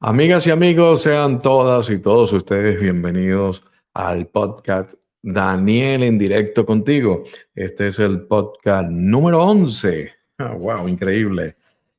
[0.00, 3.64] Amigas y amigos, sean todas y todos ustedes bienvenidos
[3.94, 4.92] al podcast
[5.22, 7.24] Daniel en directo contigo.
[7.54, 10.12] Este es el podcast número 11.
[10.58, 11.56] wow, increíble.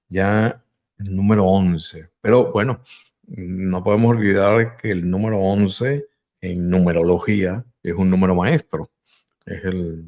[0.10, 0.63] Ya
[0.99, 2.12] el número 11.
[2.21, 2.83] Pero bueno,
[3.25, 6.05] no podemos olvidar que el número 11
[6.41, 8.91] en numerología es un número maestro.
[9.43, 10.05] Es el,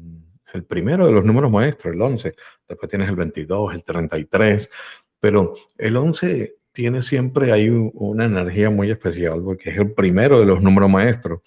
[0.54, 2.36] el primero de los números maestros, el 11.
[2.68, 4.70] Después tienes el 22, el 33.
[5.18, 10.46] Pero el 11 tiene siempre ahí una energía muy especial porque es el primero de
[10.46, 11.40] los números maestros.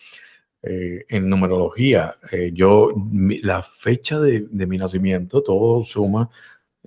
[0.65, 2.93] Eh, en numerología, eh, yo,
[3.41, 6.29] la fecha de, mi nacimiento, todo suma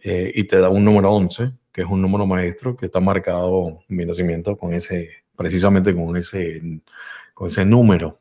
[0.02, 3.80] eh, y te da un número 11, que es un número maestro que está marcado
[3.88, 6.62] mi nacimiento con ese, precisamente con ese,
[7.34, 8.20] con ese número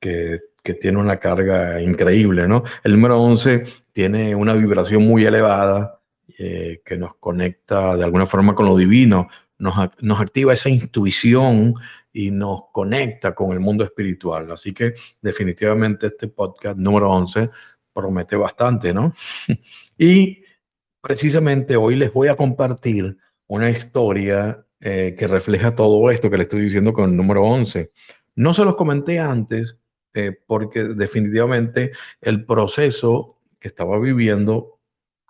[0.00, 2.64] que, que tiene una carga increíble, ¿no?
[2.82, 5.94] El número 11 tiene una vibración muy elevada,
[6.36, 9.28] que nos conecta de alguna forma con lo divino,
[9.58, 11.74] nos, activa esa intuición
[12.12, 14.50] y nos conecta con el mundo espiritual.
[14.52, 17.50] Así que definitivamente este podcast número 11
[17.92, 19.12] promete bastante, ¿no?
[19.98, 20.42] y
[21.00, 26.44] precisamente hoy les voy a compartir una historia eh, que refleja todo esto que le
[26.44, 27.90] estoy diciendo con el número 11.
[28.36, 29.76] No se los comenté antes
[30.14, 34.77] eh, porque definitivamente el proceso que estaba viviendo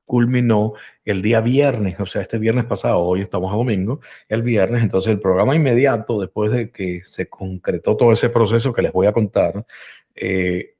[0.09, 0.73] culminó
[1.05, 5.13] el día viernes, o sea, este viernes pasado, hoy estamos a domingo, el viernes, entonces
[5.13, 9.13] el programa inmediato, después de que se concretó todo ese proceso que les voy a
[9.13, 9.65] contar,
[10.17, 10.75] eh,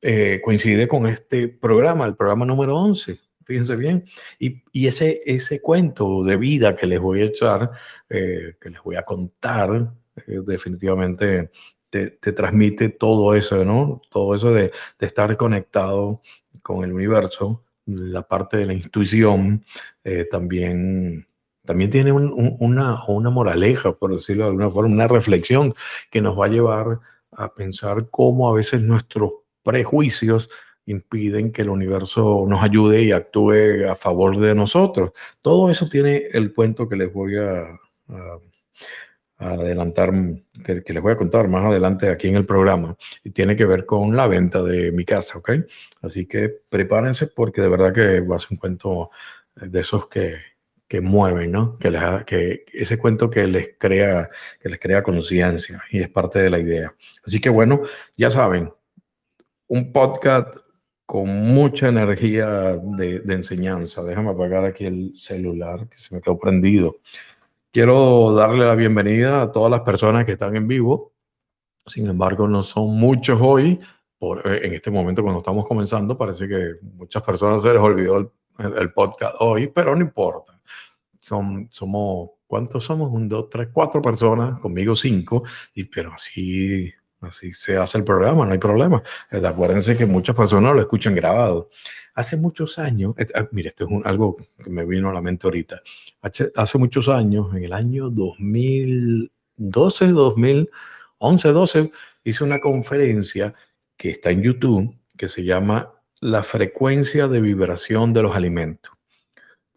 [0.00, 4.04] eh, coincide con este programa, el programa número 11, fíjense bien,
[4.38, 7.70] y, y, ese, ese cuento de vida que les voy a echar,
[8.08, 9.92] eh, que les voy a contar,
[10.26, 11.50] definitivamente
[11.90, 14.00] te, te, transmite todo eso, ¿no?
[14.10, 16.22] Todo eso de, de estar conectado
[16.62, 19.64] con el universo, la parte de la intuición
[20.04, 21.26] eh, también,
[21.64, 25.74] también tiene una, una moraleja, por decirlo de alguna forma, una reflexión
[26.10, 27.00] que nos va a llevar
[27.32, 30.48] a pensar cómo a veces nuestros prejuicios
[30.86, 35.12] impiden que el universo nos ayude y actúe a favor de nosotros.
[35.40, 37.78] Todo eso tiene el cuento que les voy a
[39.38, 40.12] adelantar,
[40.64, 43.84] que, les voy a contar más adelante aquí en el programa, y tiene que ver
[43.86, 45.50] con la venta de mi casa, ¿ok?
[46.02, 49.10] Así que prepárense porque de verdad que va a ser un cuento
[49.56, 50.36] de esos que,
[50.88, 51.78] que mueven, ¿no?
[51.78, 51.90] Que,
[52.26, 54.30] que ese cuento que les crea,
[54.60, 56.94] que les crea conciencia y es parte de la idea.
[57.26, 57.82] Así que bueno,
[58.16, 58.72] ya saben,
[59.66, 60.56] un podcast
[61.06, 64.02] con mucha energía de, de enseñanza.
[64.02, 66.96] Déjame apagar aquí el celular que se me quedó prendido.
[67.74, 71.12] Quiero darle la bienvenida a todas las personas que están en vivo.
[71.84, 73.80] Sin embargo, no son muchos hoy.
[74.16, 78.32] Por, eh, en este momento, cuando estamos comenzando, parece que muchas personas se les olvidó
[78.58, 80.60] el, podcast hoy, pero no importa.
[81.20, 83.10] Son, somos, ¿cuántos somos?
[83.10, 85.42] Un, dos, tres, cuatro personas, conmigo cinco,
[85.74, 86.92] y, pero así,
[87.28, 89.02] así se hace el programa, no hay problema.
[89.30, 91.70] Eh, acuérdense que muchas personas lo escuchan grabado.
[92.14, 95.82] Hace muchos años, ah, mire, esto es algo que me vino a la mente ahorita.
[96.22, 101.90] Hace, muchos años, en el año 2012, 2011, 12,
[102.24, 103.54] hice una conferencia
[103.96, 108.93] que está en YouTube, que se llama La frecuencia de vibración de los alimentos.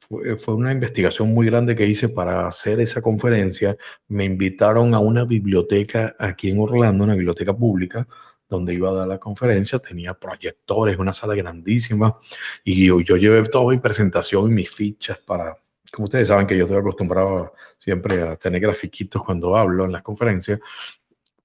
[0.07, 3.77] Fue, fue, una investigación muy grande que hice para hacer esa conferencia.
[4.07, 8.07] Me invitaron a una biblioteca aquí en Orlando, una biblioteca pública,
[8.49, 12.17] donde iba a dar la conferencia, tenía proyectores, una sala grandísima,
[12.63, 15.57] y yo, yo llevé toda mi presentación y mis fichas para,
[15.91, 20.01] como ustedes saben que yo estoy acostumbrado siempre a tener grafiquitos cuando hablo en las
[20.01, 20.59] conferencias,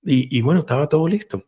[0.05, 1.45] y, y bueno, estaba todo listo.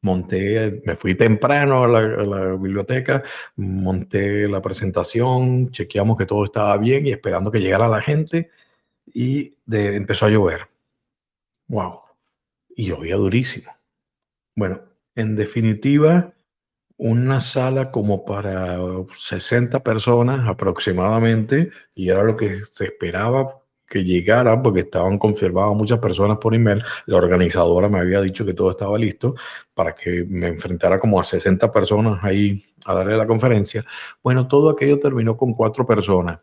[0.00, 3.22] Monté, me fui temprano a la, biblioteca,
[3.56, 8.50] monté la presentación, chequeamos que todo estaba bien y esperando que llegara la gente
[9.06, 10.68] y empezó a llover.
[11.68, 12.00] ¡Wow!
[12.76, 13.78] Y llovía durísimo
[14.58, 14.80] bueno,
[15.14, 16.34] en definitiva,
[16.96, 18.76] una sala como para
[19.12, 25.98] 60 personas aproximadamente, y era lo que se esperaba que llegara, porque estaban confirmadas muchas
[25.98, 26.82] personas por email.
[27.06, 29.34] La organizadora me había dicho que todo estaba listo
[29.74, 33.84] para que me enfrentara como a 60 personas ahí a darle la conferencia.
[34.22, 36.40] Bueno, todo aquello terminó con cuatro personas.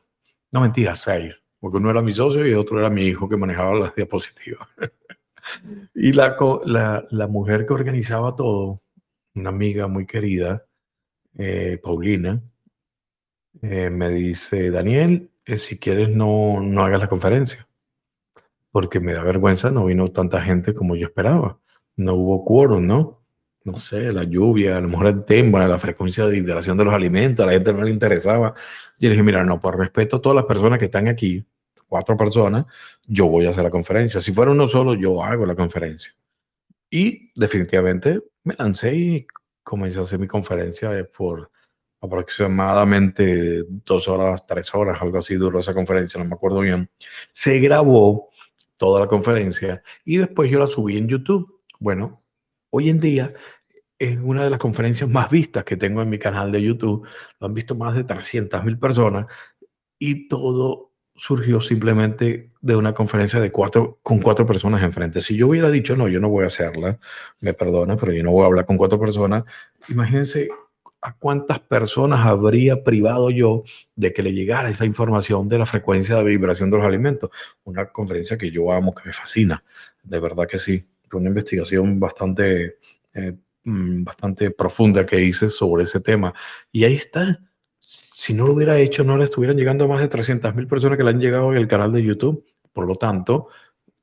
[0.51, 3.75] No mentira, seis, porque uno era mi socio y otro era mi hijo que manejaba
[3.75, 4.67] las diapositivas.
[5.93, 6.35] Y la,
[6.65, 8.81] la, la, mujer que organizaba todo,
[9.35, 10.65] una amiga muy querida,
[11.37, 12.41] eh, Paulina,
[13.71, 17.67] eh, me dice, Daniel, eh, si quieres no, no hagas la conferencia,
[18.71, 21.59] porque me da vergüenza, no vino tanta gente como yo esperaba.
[21.95, 23.23] No hubo quórum, ¿no?
[23.63, 26.93] No sé, la lluvia, a lo mejor el tema, la frecuencia de vibración de los
[26.93, 28.53] alimentos, a la gente no le interesaba.
[28.99, 31.43] Yo le dije, mira, no, por respeto a todas las personas que están aquí,
[31.87, 32.65] cuatro personas,
[33.07, 34.21] yo voy a hacer la conferencia.
[34.21, 36.13] Si fuera uno solo, yo hago la conferencia.
[36.89, 39.27] Y definitivamente me lancé y
[39.63, 41.51] comencé a hacer mi conferencia por
[42.01, 46.89] aproximadamente dos horas, tres horas, algo así duró esa conferencia, no me acuerdo bien.
[47.31, 48.29] Se grabó
[48.77, 51.59] toda la conferencia y después yo la subí en YouTube.
[51.79, 52.23] Bueno,
[52.69, 53.33] hoy en día
[53.97, 57.07] es una de las conferencias más vistas que tengo en mi canal de YouTube.
[57.39, 59.27] Lo han visto más de 300 mil personas
[59.97, 65.21] y todo surgió simplemente de una conferencia de cuatro, con cuatro personas enfrente.
[65.21, 66.99] Si yo hubiera dicho, no, yo no voy a hacerla,
[67.39, 69.45] me perdona, pero yo no voy a hablar con cuatro personas,
[69.87, 70.49] imagínense
[71.05, 73.63] a cuántas personas habría privado yo
[73.95, 77.29] de que le llegara esa información de la frecuencia de vibración de los alimentos.
[77.63, 79.63] Una conferencia que yo amo, que me fascina,
[80.01, 80.83] de verdad que sí.
[81.07, 82.79] Fue una investigación bastante,
[83.13, 83.33] eh,
[83.65, 86.33] mm, bastante profunda que hice sobre ese tema.
[86.71, 87.39] Y ahí está.
[87.79, 90.97] Si no lo hubiera hecho, no le estuvieran llegando a más de 300 mil personas
[90.97, 92.43] que le han llegado en el canal de YouTube.
[92.73, 93.49] Por lo tanto,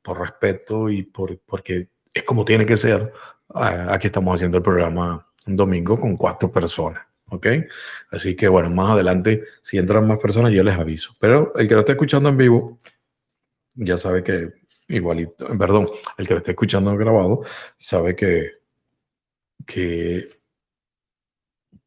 [0.03, 3.13] por respeto y por, porque es como tiene que ser,
[3.53, 7.05] aquí estamos haciendo el programa un domingo con cuatro personas.
[7.29, 7.47] ¿Ok?
[8.11, 11.17] Así que bueno, más adelante, si entran más personas, yo les aviso.
[11.19, 12.79] Pero el que lo esté escuchando en vivo,
[13.75, 14.53] ya sabe que
[14.89, 17.43] igualito, perdón, el que lo esté escuchando grabado,
[17.77, 18.53] sabe que,
[19.67, 20.29] que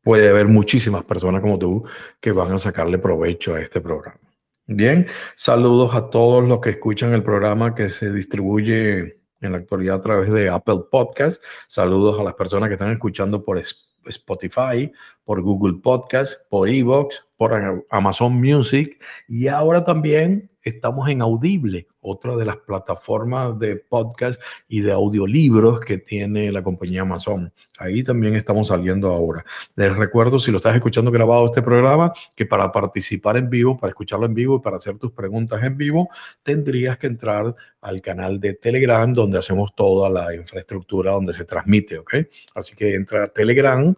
[0.02, 1.86] puede haber muchísimas personas como tú
[2.19, 4.19] que van a sacarle provecho a este programa.
[4.68, 9.97] Bien, saludos a todos los que escuchan el programa que se distribuye en la actualidad
[9.97, 11.43] a través de Apple Podcast.
[11.67, 13.61] Saludos a las personas que están escuchando por
[14.05, 14.91] Spotify,
[15.23, 22.35] por Google Podcast, por Evox, por Amazon Music y ahora también estamos en Audible, otra
[22.35, 27.53] de las plataformas de podcast y de audiolibros que tiene la compañía Amazon.
[27.77, 29.45] Ahí también estamos saliendo ahora.
[29.75, 33.91] Les recuerdo, si lo estás escuchando grabado este programa, que para participar en vivo, para
[33.91, 36.09] escucharlo en vivo y para hacer tus preguntas en vivo,
[36.41, 41.99] tendrías que entrar al canal de Telegram donde hacemos toda la infraestructura donde se transmite,
[41.99, 42.15] ¿ok?
[42.55, 43.93] Así que entra a Telegram,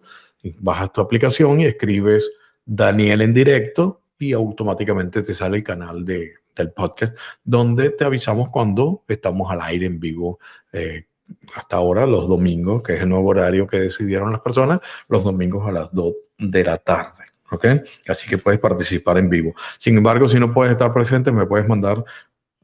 [0.58, 2.30] bajas tu aplicación y escribes
[2.70, 8.50] Daniel en directo y automáticamente te sale el canal de, del podcast donde te avisamos
[8.50, 10.38] cuando estamos al aire en vivo.
[10.72, 11.06] Eh,
[11.54, 15.66] hasta ahora, los domingos, que es el nuevo horario que decidieron las personas, los domingos
[15.66, 17.24] a las 2 de la tarde.
[17.50, 17.66] ¿Ok?
[18.06, 19.54] Así que puedes participar en vivo.
[19.78, 22.04] Sin embargo, si no puedes estar presente, me puedes mandar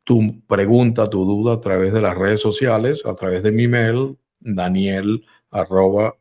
[0.04, 4.18] tu pregunta, tu duda a través de las redes sociales, a través de mi mail,
[4.40, 6.14] daniel arroba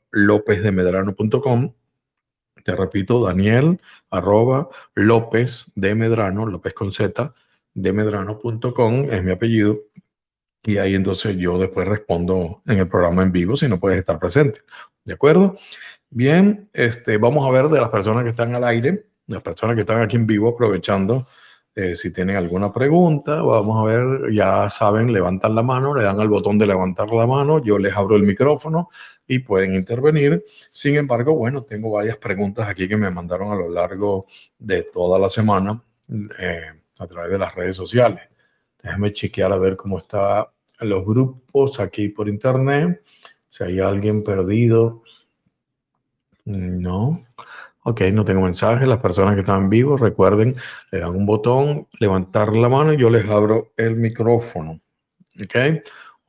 [2.63, 3.79] te repito, Daniel
[4.09, 7.33] arroba López de Medrano, López con Z,
[7.73, 9.79] de medrano.com es mi apellido.
[10.63, 14.17] Y ahí entonces yo después respondo en el programa en vivo si no puedes estar
[14.19, 14.61] presente.
[15.03, 15.57] ¿De acuerdo?
[16.09, 19.81] Bien, este, vamos a ver de las personas que están al aire, las personas que
[19.81, 21.25] están aquí en vivo aprovechando
[21.75, 26.19] eh, si tienen alguna pregunta, vamos a ver, ya saben, levantan la mano, le dan
[26.19, 28.89] al botón de levantar la mano, yo les abro el micrófono
[29.27, 30.43] y pueden intervenir.
[30.69, 34.27] Sin embargo, bueno, tengo varias preguntas aquí que me mandaron a lo largo
[34.59, 35.81] de toda la semana
[36.39, 38.21] eh, a través de las redes sociales.
[38.81, 40.45] Déjenme chequear a ver cómo están
[40.79, 43.01] los grupos aquí por internet.
[43.49, 45.03] Si hay alguien perdido.
[46.45, 47.23] No.
[47.83, 48.87] Ok, no tengo mensajes.
[48.87, 50.55] Las personas que están vivos, recuerden,
[50.91, 54.81] le dan un botón, levantar la mano y yo les abro el micrófono.
[55.41, 55.55] Ok.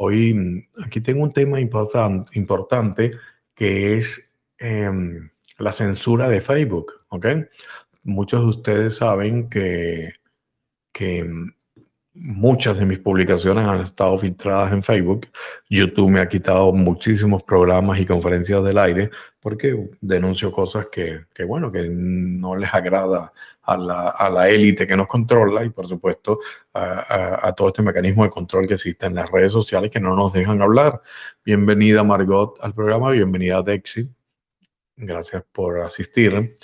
[0.05, 3.11] Hoy aquí tengo un tema importante,
[3.55, 6.93] que es em, la censura de Facebook.
[7.09, 7.27] Ok.
[8.05, 10.13] Muchos de ustedes saben que,
[10.93, 11.27] que
[12.15, 15.27] muchas de mis publicaciones han estado filtradas en Facebook.
[15.69, 21.45] YouTube me ha quitado muchísimos programas y conferencias del aire porque denuncio cosas que, que
[21.45, 25.89] bueno, que no les agrada a la, a la élite que nos controla y por
[25.89, 26.39] supuesto
[26.73, 30.33] a, todo este mecanismo de control que existe en las redes sociales que no nos
[30.33, 31.01] dejan hablar.
[31.45, 34.09] Bienvenida Margot al programa, bienvenida Dexy.
[34.97, 36.57] Gracias por asistir.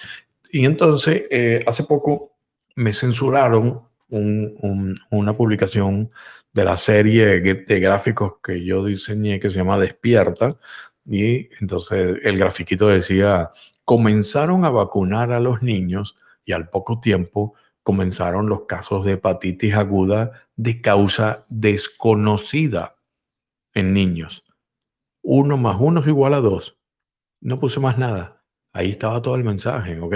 [0.52, 2.37] Y entonces, eh, hace poco
[2.76, 6.11] me censuraron una publicación
[6.52, 10.57] de la serie de gráficos que yo diseñé que se llama Despierta.
[11.07, 13.50] Y entonces el grafiquito decía,
[13.85, 19.75] comenzaron a vacunar a los niños y al poco tiempo comenzaron los casos de hepatitis
[19.75, 22.97] aguda de causa desconocida
[23.75, 24.45] en niños.
[25.23, 26.79] Uno más uno es igual a dos.
[27.40, 28.45] No puse más nada.
[28.73, 30.14] Ahí estaba todo el mensaje, ¿ok?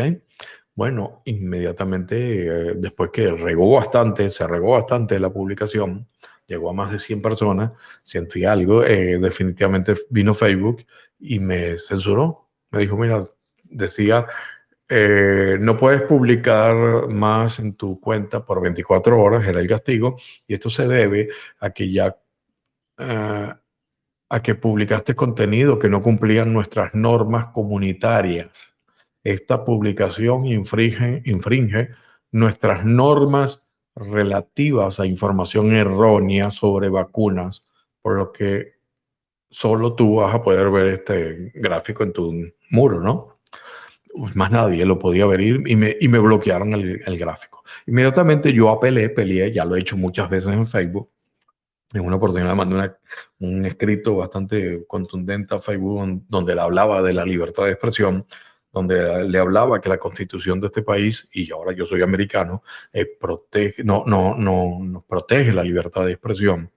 [0.77, 6.09] Bueno, inmediatamente, eh, después que regó bastante, se regó bastante la publicación,
[6.47, 10.85] llegó a más de 100 personas, ciento y algo, eh, definitivamente vino Facebook
[11.21, 12.49] y me censuró.
[12.73, 13.25] Me dijo, mira,
[13.63, 14.27] decía,
[14.89, 20.17] eh, no puedes publicar más en tu cuenta por 24 horas, era el castigo,
[20.47, 21.29] y esto se debe
[21.61, 22.17] a que ya
[24.31, 28.74] a que publicaste contenido que no cumplían nuestras normas comunitarias.
[29.25, 31.89] Esta publicación infringe, infringe
[32.31, 33.65] nuestras normas
[33.97, 37.65] relativas a información errónea sobre vacunas,
[38.03, 38.75] por lo que
[39.51, 42.35] solo tú vas a poder ver este gráfico en tu
[42.71, 43.39] muro, ¿no?
[44.13, 47.65] Pues más nadie lo podía ver y me, y me bloquearon el, el, gráfico.
[47.87, 51.11] Inmediatamente yo apelé, peleé, ya lo he hecho muchas veces en Facebook.
[51.93, 52.93] En una oportunidad mandé
[53.39, 58.27] un escrito bastante contundente a Facebook donde le hablaba de la libertad de expresión,
[58.75, 63.07] donde le hablaba que la constitución de este país, y ahora yo soy americano, eh,
[63.07, 66.71] protege, no, no, no, nos protege la libertad de expresión.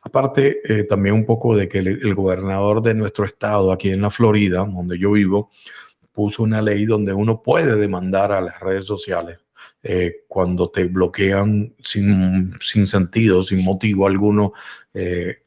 [0.00, 4.10] Aparte, eh, también un poco de que el, gobernador de nuestro estado, aquí en la
[4.10, 5.50] Florida, donde yo vivo,
[6.10, 9.38] puso una ley donde uno puede demandar a las redes sociales
[9.82, 14.52] eh, cuando te bloquean sin, sin, sentido, sin motivo alguno,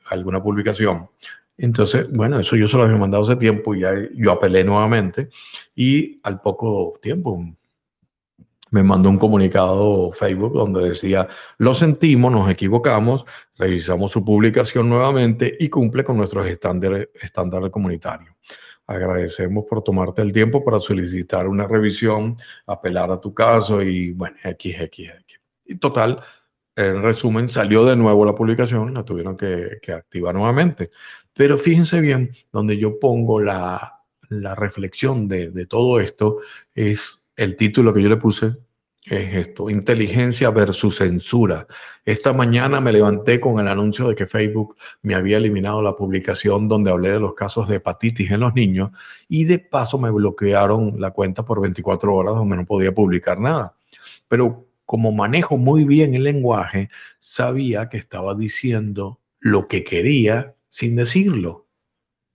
[0.09, 1.09] alguna publicación.
[1.57, 5.29] Entonces, bueno, eso yo se lo había mandado hace tiempo y ya yo apelé nuevamente
[5.73, 7.41] y al poco tiempo
[8.71, 13.23] me mandó un comunicado Facebook donde decía, lo sentimos, nos equivocamos,
[13.57, 18.35] revisamos su publicación nuevamente y cumple con nuestros estándares, estándares comunitarios.
[18.87, 22.35] Agradecemos por tomarte el tiempo para solicitar una revisión,
[22.67, 25.39] apelar a tu caso y bueno, X, X, X.
[25.67, 26.19] Y total,
[26.75, 30.91] en resumen, salió de nuevo la publicación, la tuvieron que, que activar nuevamente.
[31.35, 36.39] Pero fíjense bien, donde yo pongo la, la reflexión de, de todo esto
[36.73, 38.55] es el título que yo le puse,
[39.05, 41.67] es esto, inteligencia versus censura.
[42.03, 46.67] Esta mañana me levanté con el anuncio de que Facebook me había eliminado la publicación
[46.67, 48.91] donde hablé de los casos de hepatitis en los niños
[49.29, 53.75] y de paso me bloquearon la cuenta por 24 horas donde no podía publicar nada.
[54.27, 56.89] Pero como manejo muy bien el lenguaje,
[57.19, 61.69] sabía que estaba diciendo lo que quería sin decirlo.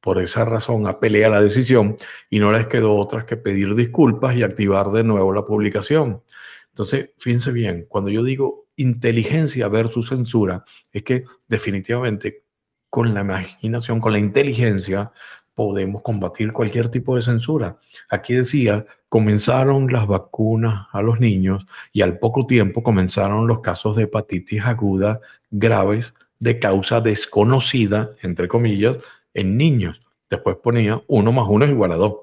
[0.00, 1.98] Por esa razón apelé a la decisión
[2.30, 6.22] y no les quedó otra que pedir disculpas y activar de nuevo la publicación.
[6.68, 12.44] Entonces, fíjense bien, cuando yo digo inteligencia versus censura, es que definitivamente
[12.88, 15.12] con la imaginación, con la inteligencia,
[15.52, 17.78] podemos combatir cualquier tipo de censura.
[18.08, 23.96] Aquí decía, comenzaron las vacunas a los niños y al poco tiempo comenzaron los casos
[23.96, 25.20] de hepatitis aguda
[25.50, 28.96] graves de causa desconocida, entre comillas,
[29.32, 30.02] en niños.
[30.28, 32.14] Después ponía uno más uno es igual a dos.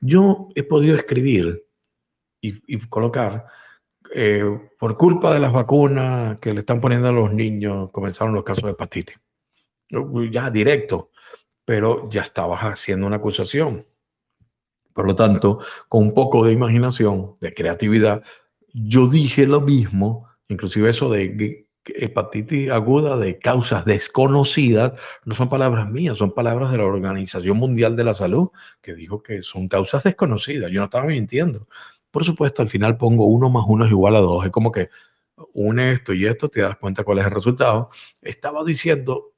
[0.00, 1.64] Yo he podido escribir
[2.40, 3.46] y, y colocar
[4.14, 4.44] eh,
[4.78, 8.64] por culpa de las vacunas que le están poniendo a los niños, comenzaron los casos
[8.64, 9.16] de hepatitis.
[10.30, 11.10] Ya directo,
[11.64, 13.86] pero ya estabas haciendo una acusación.
[14.92, 18.22] Por lo tanto, con un poco de imaginación, de creatividad,
[18.72, 24.92] yo dije lo mismo, inclusive eso de hepatitis aguda de causas desconocidas,
[25.24, 28.50] no son palabras mías, son palabras de la Organización Mundial de la Salud,
[28.82, 30.70] que dijo que son causas desconocidas.
[30.70, 31.68] Yo no estaba mintiendo.
[32.10, 34.44] Por supuesto, al final pongo uno más uno es igual a dos.
[34.44, 34.90] Es como que
[35.54, 37.90] une esto y esto, te das cuenta cuál es el resultado.
[38.22, 39.32] Estaba diciendo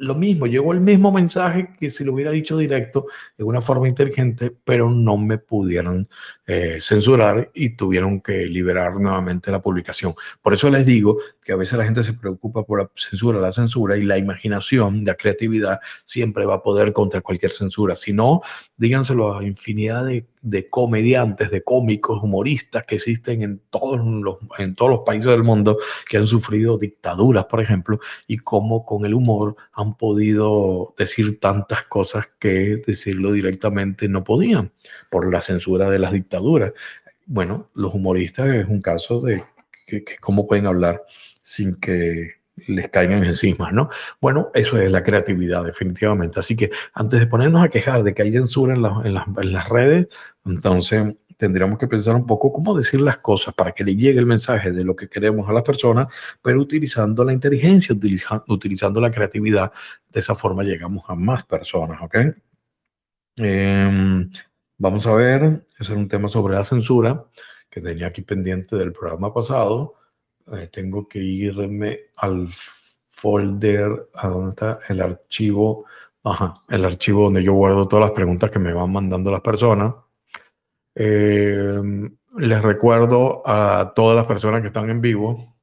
[0.00, 3.86] lo mismo, llegó el mismo mensaje que si lo hubiera dicho directo de una forma
[3.86, 6.08] inteligente, pero no me pudieron
[6.46, 10.14] eh, censurar y tuvieron que liberar nuevamente la publicación.
[10.40, 13.52] Por eso les digo que a veces la gente se preocupa por la censura, la
[13.52, 17.94] censura y la imaginación, la creatividad siempre va a poder contra cualquier censura.
[17.94, 18.40] Si no,
[18.76, 24.74] díganselo a infinidad de, de comediantes, de cómicos, humoristas que existen en todos, los, en
[24.74, 25.78] todos los países del mundo
[26.08, 31.84] que han sufrido dictaduras, por ejemplo, y cómo con el humor han podido decir tantas
[31.84, 34.72] cosas que decirlo directamente no podían
[35.10, 36.72] por la censura de las dictaduras.
[37.26, 39.44] Bueno, los humoristas es un caso de
[39.86, 41.02] que, cómo pueden hablar
[41.42, 43.88] sin que les caigan encima, ¿no?
[44.20, 46.40] Bueno, eso es la creatividad, definitivamente.
[46.40, 49.52] Así que antes de ponernos a quejar de que hay censura en, en, las, en
[49.52, 50.08] las redes,
[50.44, 54.26] entonces tendríamos que pensar un poco cómo decir las cosas para que le llegue el
[54.26, 56.12] mensaje de lo que queremos a las personas,
[56.42, 57.96] pero utilizando la inteligencia,
[58.46, 59.72] utilizando la creatividad.
[60.08, 62.16] De esa forma llegamos a más personas, ¿ok?
[63.36, 64.26] Eh,
[64.76, 67.24] vamos a ver, ese es un tema sobre la censura
[67.70, 69.94] que tenía aquí pendiente del programa pasado.
[70.52, 72.48] Eh, tengo que irme al
[73.08, 75.86] folder, a dónde está el archivo,
[76.24, 79.94] ajá, el archivo donde yo guardo todas las preguntas que me van mandando las personas.
[80.94, 81.80] Eh,
[82.38, 85.56] les recuerdo a todas las personas que están en vivo,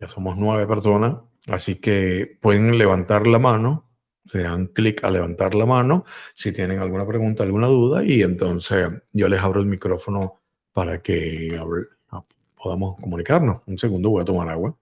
[0.00, 3.92] ya somos nueve personas, así que pueden levantar la mano
[4.26, 8.88] se dan clic a levantar la mano si tienen alguna pregunta, alguna duda y entonces
[9.12, 11.58] yo les abro el micrófono para que
[12.62, 13.62] podamos comunicarnos.
[13.66, 14.76] Un segundo, voy a tomar agua.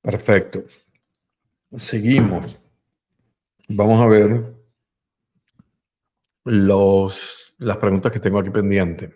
[0.00, 0.64] Perfecto.
[1.74, 2.58] Seguimos.
[3.68, 4.54] Vamos a ver
[6.44, 9.10] los, las preguntas que tengo aquí pendientes.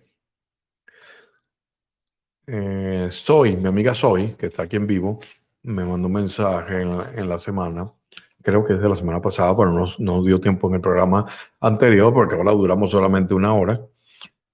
[2.47, 5.19] Eh, soy, mi amiga Soy, que está aquí en vivo,
[5.63, 7.93] me mandó un mensaje en la, semana,
[8.41, 11.27] creo que es de la semana pasada, pero no nos dio tiempo en el programa
[11.61, 13.81] anterior porque ahora duramos solamente una hora.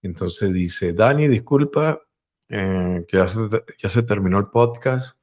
[0.03, 2.03] Entonces dice, Dani, disculpa,
[2.49, 5.17] eh, que ya se, terminó el podcast,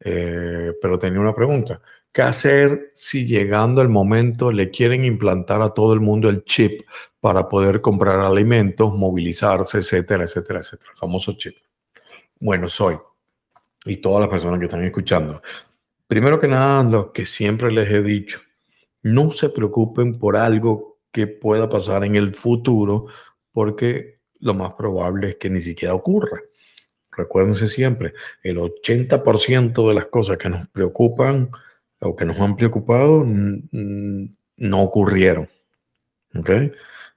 [0.00, 1.80] eh, pero tenía una pregunta.
[2.10, 6.82] ¿Qué hacer si llegando el momento le quieren implantar a todo el mundo el chip
[7.20, 10.90] para poder comprar alimentos, movilizarse, etcétera, etcétera, etcétera?
[10.92, 11.56] El famoso chip.
[12.40, 12.98] Bueno, soy
[13.84, 15.42] y todas las personas que están escuchando.
[16.06, 18.40] Primero que nada, lo que siempre les he dicho,
[19.02, 23.06] no se preocupen por algo que pueda pasar en el futuro,
[23.52, 26.40] porque lo más probable es que ni siquiera ocurra.
[27.10, 31.50] Recuérdense siempre, el 80% de las cosas que nos preocupan
[32.00, 35.48] o que nos han preocupado no ocurrieron.
[36.34, 36.50] ¿Ok?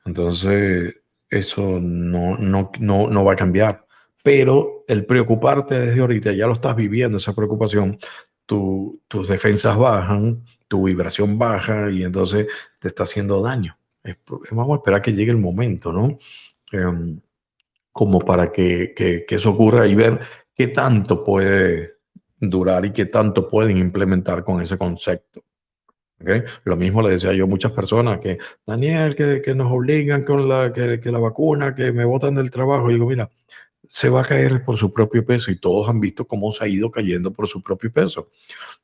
[0.06, 0.96] Entonces,
[1.30, 3.86] eso no, no, no, no va a cambiar
[4.26, 8.00] pero el preocuparte desde ahorita, ya lo estás viviendo, esa preocupación,
[8.48, 12.48] tus defensas bajan, tu vibración baja y entonces
[12.80, 13.78] te está haciendo daño.
[14.50, 16.18] vamos a esperar que llegue el momento, ¿no?
[16.72, 17.20] Em,
[17.92, 20.20] como para que, que, eso ocurra y ver
[20.54, 21.94] qué tanto puede
[22.38, 25.44] durar y qué tanto pueden implementar con ese concepto.
[26.20, 26.44] ¿Okay?
[26.66, 30.50] Lo mismo le decía yo a muchas personas que, Daniel, que, que nos obligan con
[30.50, 32.90] la, que, que, la vacuna, que me botan del trabajo.
[32.90, 33.30] Y digo, mira,
[33.88, 36.68] se va a caer por su propio peso y todos han visto cómo se ha
[36.68, 38.30] ido cayendo por su propio peso.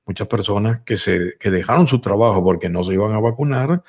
[0.05, 3.83] Muchas personas que, se, que dejaron su trabajo porque no se iban a vacunar,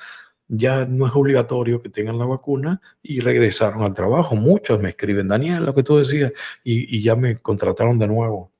[0.47, 4.35] ya no es obligatorio que tengan la vacuna y regresaron al trabajo.
[4.35, 6.31] Muchos me escriben, Daniel, lo que tú decías,
[6.63, 8.51] y, y ya me contrataron de nuevo.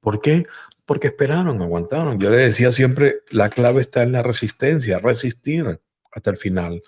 [0.00, 0.46] ¿Por qué?
[0.84, 2.20] Porque esperaron, aguantaron.
[2.20, 5.80] Yo le decía siempre, la clave está en la resistencia, resistir
[6.12, 6.82] hasta el final.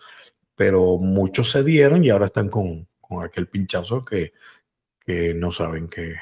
[0.54, 4.32] Pero muchos se dieron y ahora están con, con aquel pinchazo que,
[5.04, 6.16] que no saben qué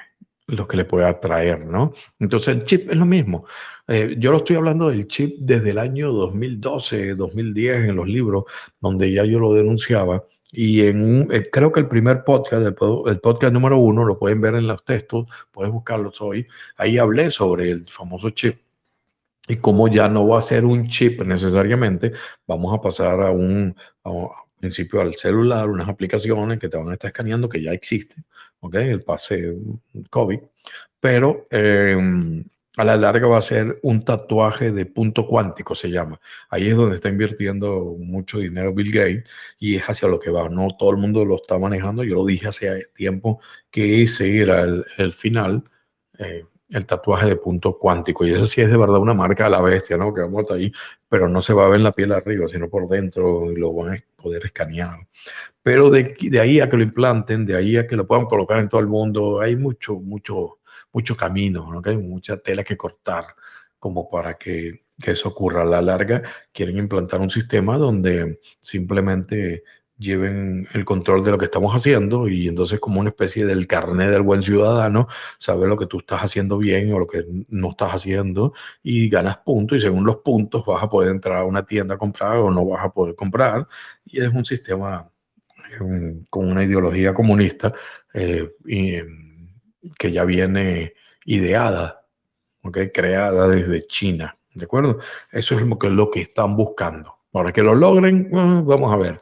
[0.49, 1.93] lo que le puede atraer, ¿no?
[2.19, 3.47] Entonces el chip es lo mismo.
[3.89, 8.45] Eh, yo lo estoy hablando del chip desde el año 2012, 2010 en los libros,
[8.81, 10.25] donde ya yo lo denunciaba.
[10.53, 14.41] Y en eh, creo que el primer podcast, el, el, podcast número uno, lo pueden
[14.41, 16.47] ver en los textos, pueden buscarlos hoy.
[16.77, 18.59] Ahí hablé sobre el famoso chip
[19.49, 22.13] y cómo ya no va a ser un chip necesariamente,
[22.47, 24.11] vamos a pasar a un, a,
[24.59, 28.25] principio al celular, unas aplicaciones que te van a estar escaneando que ya existen,
[28.61, 28.75] ¿ok?
[28.77, 29.57] El pase
[30.11, 30.41] COVID,
[31.01, 32.45] pero em,
[32.77, 36.21] a la larga va a ser un tatuaje de punto cuántico, se llama.
[36.51, 39.25] Ahí es donde está invirtiendo mucho dinero Bill Gates
[39.59, 40.49] y es hacia lo que va.
[40.49, 42.05] No todo el mundo lo está manejando.
[42.05, 43.41] Yo lo dije hace tiempo
[43.71, 45.65] que ese era el, final.
[46.19, 48.27] Eh, el tatuaje de punto cuántico.
[48.27, 50.13] Y eso sí es de verdad una marca a la bestia, ¿no?
[50.13, 50.73] Que vamos ahí,
[51.09, 53.73] pero no se va a ver en la piel arriba, sino por dentro y lo
[53.73, 55.07] van a poder escanear.
[55.67, 58.61] Pero de, de ahí a que lo implanten, de ahí a que lo puedan colocar
[58.61, 60.61] en todo el mundo, hay mucho, mucho,
[60.93, 61.83] mucho camino, ¿no?
[61.85, 63.25] hay mucha tela que cortar
[63.77, 66.23] como para que, que eso ocurra a la larga.
[66.53, 69.65] Quieren implantar un sistema donde simplemente
[69.99, 74.11] lleven el control de lo que estamos haciendo y entonces como una especie del carnet
[74.11, 77.91] del buen ciudadano, saber lo que tú estás haciendo bien o lo que no estás
[77.93, 78.53] haciendo
[78.85, 81.99] y ganas puntos y según los puntos vas a poder entrar a una tienda a
[81.99, 83.67] comprar o no vas a poder comprar
[84.05, 85.11] y es un sistema
[85.79, 87.73] con una ideología comunista
[88.15, 89.49] eh, em,
[89.99, 92.07] que ya viene ideada,
[92.63, 92.91] ¿okay?
[92.91, 94.99] creada desde China, ¿de acuerdo?
[95.31, 97.15] Eso es lo que, lo que están buscando.
[97.33, 99.21] Ahora que lo logren, vamos a ver.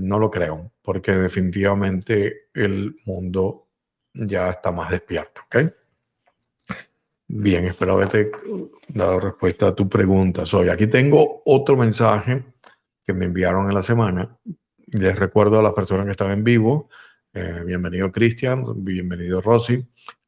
[0.00, 3.66] no lo creo, porque definitivamente el mundo
[4.14, 5.42] ya está más despierto.
[5.46, 5.56] ¿ok?
[7.26, 8.30] Bien, espero haberte
[8.88, 10.46] dado respuesta a tu pregunta.
[10.46, 12.44] Soy aquí tengo otro mensaje
[13.04, 14.38] que me enviaron en la semana.
[14.86, 16.88] Les recuerdo a las personas que están en vivo.
[17.32, 19.84] Eh, bienvenido Cristian, bienvenido Rosy,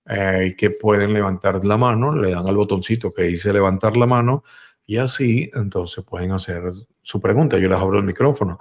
[0.07, 4.45] eh, que pueden levantar la mano, le dan al botoncito que dice levantar la mano
[4.87, 7.59] y así entonces pueden hacer su pregunta.
[7.59, 8.61] Yo les abro el micrófono.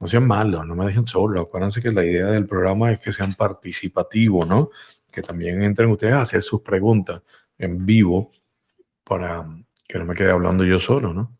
[0.00, 1.42] No sean malos, no me dejen solo.
[1.42, 4.70] Acuérdense que la idea del programa es que sean participativos, ¿no?
[5.10, 7.22] Que también entren ustedes a hacer sus preguntas
[7.58, 8.32] en vivo
[9.04, 9.46] para
[9.86, 11.36] que no me quede hablando yo solo, ¿no?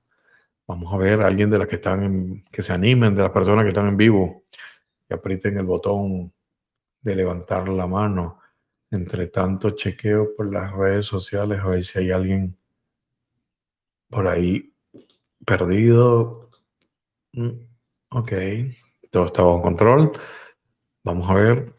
[0.66, 3.64] Vamos a ver a alguien de las que están, que se animen, de las personas
[3.64, 4.44] que están en vivo,
[5.06, 6.32] que aprieten el botón
[7.02, 8.40] de levantar la mano.
[8.90, 12.56] Entre tanto, chequeo por las redes sociales a ver si hay alguien
[14.08, 14.72] por ahí
[15.44, 16.48] perdido.
[17.32, 17.50] Mm,
[18.10, 18.32] ok,
[19.10, 20.12] todo está bajo control.
[21.02, 21.74] Vamos a ver.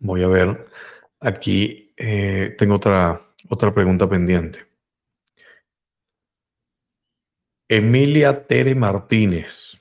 [0.00, 0.66] Voy a ver.
[1.20, 4.73] Aquí eh, tengo otra, otra pregunta pendiente.
[7.68, 9.80] Emilia Tere Martínez.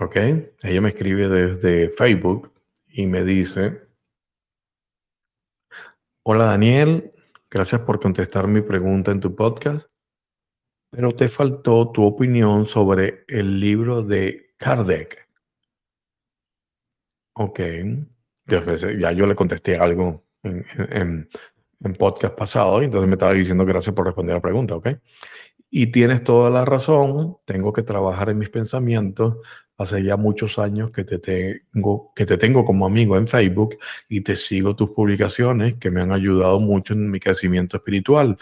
[0.00, 0.16] Ok,
[0.62, 2.52] ella me escribe desde Facebook
[2.88, 3.82] y me dice,
[6.24, 7.12] hola Daniel,
[7.48, 9.86] gracias por contestar mi pregunta en tu podcast,
[10.90, 15.28] pero te faltó tu opinión sobre el libro de Kardec.
[17.34, 17.60] Ok,
[18.46, 21.28] ya yo le contesté algo en,
[21.80, 24.88] en, podcast pasado, y entonces me estaba diciendo gracias por responder la pregunta, ¿ok?
[25.70, 29.36] Y tienes toda la razón, tengo que trabajar en mis pensamientos.
[29.78, 33.76] Hace ya muchos años que te tengo, que te tengo como amigo en Facebook
[34.08, 38.36] y te sigo tus publicaciones que me han ayudado mucho en mi crecimiento espiritual.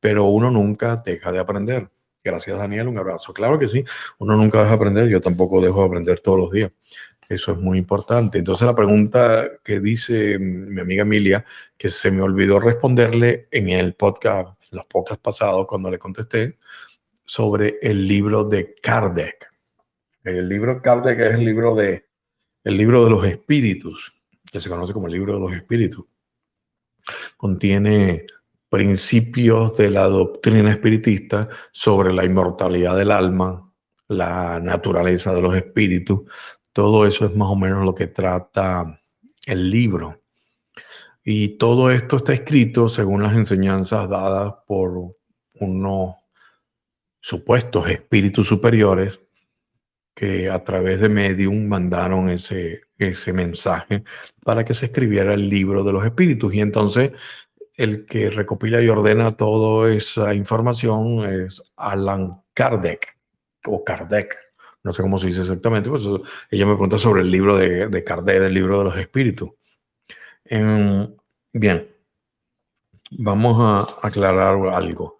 [0.00, 1.90] Pero uno nunca deja de aprender.
[2.24, 2.88] Gracias, Daniel.
[2.88, 3.32] Un abrazo.
[3.32, 3.84] Claro que sí,
[4.18, 5.08] uno nunca deja de aprender.
[5.08, 6.72] Yo tampoco dejo de aprender todos los días.
[7.30, 8.38] Eso es muy importante.
[8.38, 11.44] Entonces la pregunta que dice mi amiga Emilia,
[11.78, 16.58] que se me olvidó responderle en el podcast los podcasts pasados cuando le contesté
[17.24, 19.48] sobre el libro de Kardec.
[20.24, 22.04] El libro Kardec es el libro de,
[22.64, 24.12] el libro de los espíritus,
[24.50, 26.06] que se conoce como el libro de los espíritus.
[27.36, 28.26] Contiene
[28.68, 33.72] principios de la doctrina espiritista sobre la inmortalidad del alma,
[34.08, 36.22] la naturaleza de los espíritus.
[36.72, 39.00] Todo eso es más o menos lo que trata
[39.46, 40.20] el libro.
[41.24, 45.16] Y todo esto está escrito según las enseñanzas dadas por
[45.54, 46.14] unos
[47.20, 49.20] supuestos espíritus superiores
[50.14, 54.04] que a través de Medium mandaron ese, ese mensaje
[54.44, 56.54] para que se escribiera el libro de los espíritus.
[56.54, 57.12] Y entonces
[57.76, 63.16] el que recopila y ordena toda esa información es Alan Kardec
[63.66, 64.36] o Kardec.
[64.82, 65.90] No sé cómo se dice exactamente.
[65.90, 66.04] Pues
[66.50, 69.50] ella me pregunta sobre el libro de, de Kardec, el libro de los espíritus.
[71.52, 71.90] bien,
[73.10, 75.18] vamos a aclarar algo.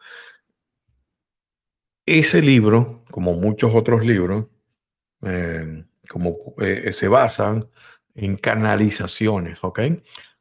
[2.06, 4.46] Ese libro, como muchos otros libros,
[5.22, 7.68] eh, como, eh, se basan
[8.14, 9.80] en canalizaciones, ¿ok?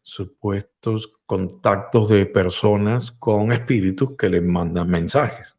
[0.01, 5.58] Supuestos contactos de personas con espíritus que les mandan mensajes.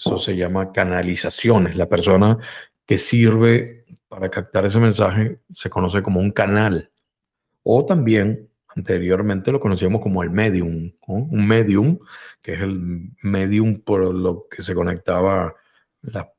[0.00, 1.76] Eso se llama canalizaciones.
[1.76, 2.38] La persona
[2.86, 6.90] que sirve para captar ese mensaje se conoce como un canal.
[7.62, 11.98] O también Anteriormente lo conocíamos como el medium, un medium,
[12.40, 15.54] que es el medium por lo que se conectaba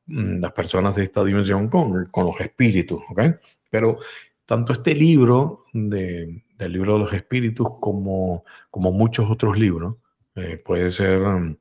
[0.08, 3.22] mm, las personas de esta dimensión con, con los espíritus, ¿ok?
[3.70, 3.98] Pero
[4.46, 9.98] tanto este libro de, del libro de los espíritus como, como muchos otros libros,
[10.36, 11.58] eh, puede ser mm,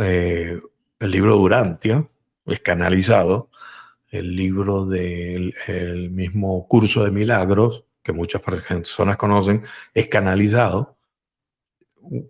[0.00, 0.60] eh,
[1.00, 2.06] el libro Durantia,
[2.46, 3.50] es canalizado,
[4.10, 9.64] el libro del mismo curso de milagros, que muchas personas conocen,
[9.94, 10.96] es canalizado.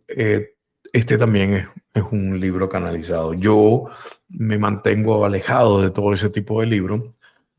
[0.09, 0.55] Eh,
[0.93, 3.35] este también es, es, un libro canalizado.
[3.35, 3.87] Yo
[4.29, 7.03] me mantengo alejado de todo ese tipo de libros.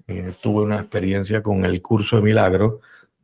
[0.08, 2.76] Eh, tuve una experiencia con el curso de milagros.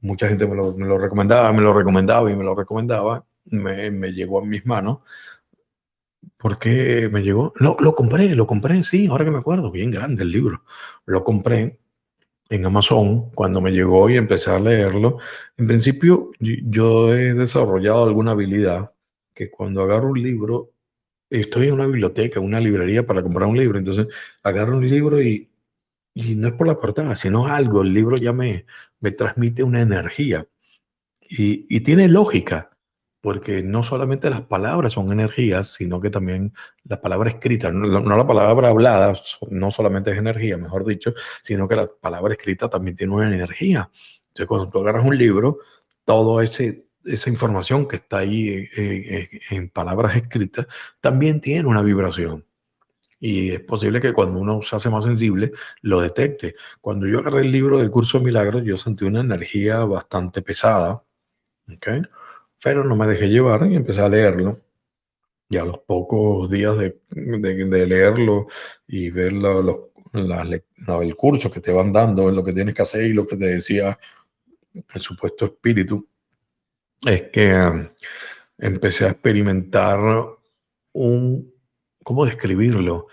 [0.02, 3.26] Mucha gente me lo, me lo, recomendaba, me lo recomendaba y me lo recomendaba.
[3.46, 5.00] Me, me llegó a mis manos.
[6.38, 7.54] ¿Por qué me llegó?
[7.58, 10.64] Lo compré, lo compré, sí, ahora que me acuerdo, bien grande el libro.
[11.06, 11.80] Lo compré
[12.50, 15.20] en Amazon cuando me llegó y empecé a leerlo.
[15.58, 18.92] En principio, yo he desarrollado alguna habilidad
[19.34, 20.72] que cuando agarro un libro,
[21.30, 24.08] estoy en una biblioteca, una librería para comprar un libro, entonces
[24.44, 25.50] agarro un libro y,
[26.16, 28.66] no es por la portada, sino algo, el libro ya me,
[29.00, 30.48] me transmite una energía
[31.30, 32.72] y tiene lógica
[33.22, 36.54] porque no solamente las palabras son energías, sino que también
[36.86, 39.14] la palabra escrita, no, la palabra hablada,
[39.50, 43.90] no solamente es energía, mejor dicho, sino que la palabra escrita también tiene una energía.
[44.30, 45.60] Entonces, cuando tú agarras un libro,
[46.06, 50.68] toda esa información que está ahí eh, eh, en palabras escritas
[51.02, 52.46] también tiene una vibración.
[53.20, 55.52] Y es posible que cuando uno se hace más sensible,
[55.82, 56.56] lo detecte.
[56.80, 61.04] Cuando yo agarré el libro del curso de milagros, yo sentí una energía bastante pesada.
[61.76, 62.02] ¿okay?
[62.64, 64.60] Pero no me dejé llevar y empecé a leerlo.
[65.50, 67.00] Y a los pocos días de,
[67.88, 68.48] leerlo
[68.88, 73.14] y ver lo, el curso que te van dando, lo que tienes que hacer y
[73.14, 73.98] lo que te decía
[74.94, 76.08] el supuesto espíritu,
[77.06, 77.88] es que um,
[78.58, 80.00] empecé a experimentar
[80.94, 81.54] un,
[82.04, 83.08] ¿cómo describirlo?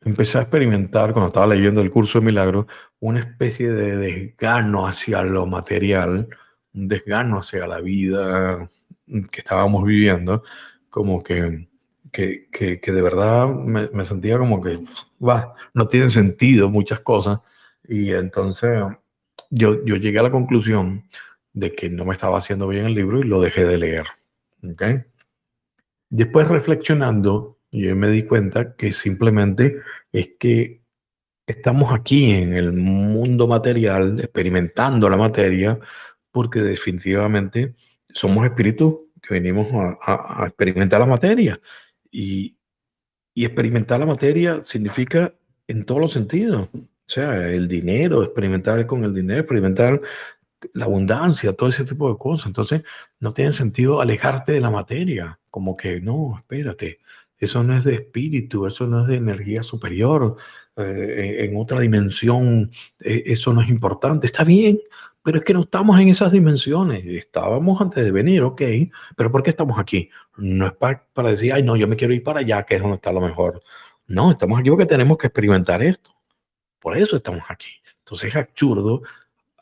[0.00, 2.66] Empecé a experimentar, cuando estaba leyendo el curso de milagros,
[3.00, 6.28] una especie de desgano hacia lo material,
[6.72, 8.70] un desgano hacia la vida
[9.06, 10.42] que estábamos viviendo,
[10.90, 11.68] como que,
[12.12, 14.78] que, que, de verdad me, me, sentía como que,
[15.24, 17.40] va, no tienen sentido muchas cosas.
[17.88, 18.82] Y entonces
[19.50, 21.04] yo, yo llegué a la conclusión
[21.52, 24.06] de que no me estaba haciendo bien el libro y lo dejé de leer.
[26.10, 29.80] Después reflexionando, yo me di cuenta que simplemente
[30.12, 30.82] es que
[31.46, 35.78] estamos aquí en el mundo material, experimentando la materia,
[36.30, 37.74] porque definitivamente
[38.16, 39.68] somos espíritus que venimos
[40.02, 41.60] a, experimentar la materia.
[42.10, 42.56] Y,
[43.34, 45.34] experimentar la materia significa
[45.68, 46.68] en todos los sentidos.
[46.72, 50.00] O sea, el dinero, experimentar con el dinero, experimentar
[50.72, 52.46] la abundancia, todo ese tipo de cosas.
[52.46, 52.82] Entonces,
[53.20, 57.00] no tiene sentido alejarte de la materia, como que no, espérate,
[57.38, 60.36] eso no es de espíritu, eso no es de energía superior,
[60.76, 64.26] eh, en otra dimensión, eh, eso no es importante.
[64.26, 64.78] Está bien,
[65.26, 67.04] pero es que no estamos en esas dimensiones.
[67.04, 68.62] Estábamos antes de venir, ok,
[69.16, 70.08] pero ¿por qué estamos aquí?
[70.36, 72.80] No es para, para decir, ay, no, yo me quiero ir para allá, que es
[72.80, 73.60] donde está lo mejor.
[74.06, 76.12] No, estamos aquí porque tenemos que experimentar esto.
[76.78, 77.66] Por eso estamos aquí.
[77.98, 79.02] Entonces es absurdo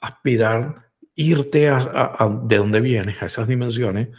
[0.03, 4.11] aspirar, irte a, de donde vienes, a esas dimensiones,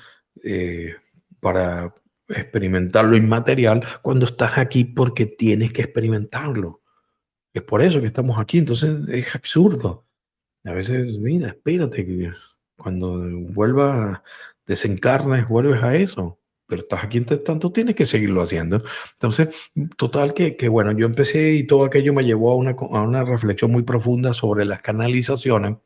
[0.44, 0.96] eh,
[1.40, 1.94] para
[2.28, 6.82] experimentar lo inmaterial cuando estás aquí porque tienes que experimentarlo.
[7.54, 8.58] Es por eso que estamos aquí.
[8.58, 10.05] Entonces es absurdo.
[10.66, 12.32] A veces, mira, espérate que
[12.78, 13.20] cuando
[13.54, 14.22] vuelvas,
[14.66, 16.40] desencarnes, vuelves a eso.
[16.68, 18.82] Pero estás aquí entre tanto, tienes que seguirlo haciendo.
[19.14, 19.50] Entonces,
[19.98, 23.24] total que, que bueno, yo empecé y todo aquello me llevó a una, a una
[23.24, 25.78] reflexión muy profunda sobre las canalizaciones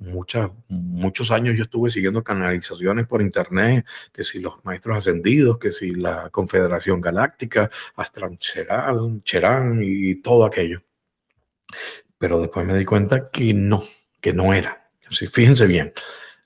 [0.00, 5.70] muchas, muchos años yo estuve siguiendo canalizaciones por internet, que si los maestros ascendidos, que
[5.70, 10.82] si la Confederación Galáctica, Astran Cherán y todo aquello.
[12.22, 13.82] Pero después me di cuenta que no,
[14.20, 14.88] que no era.
[15.10, 15.92] Sí, fíjense bien,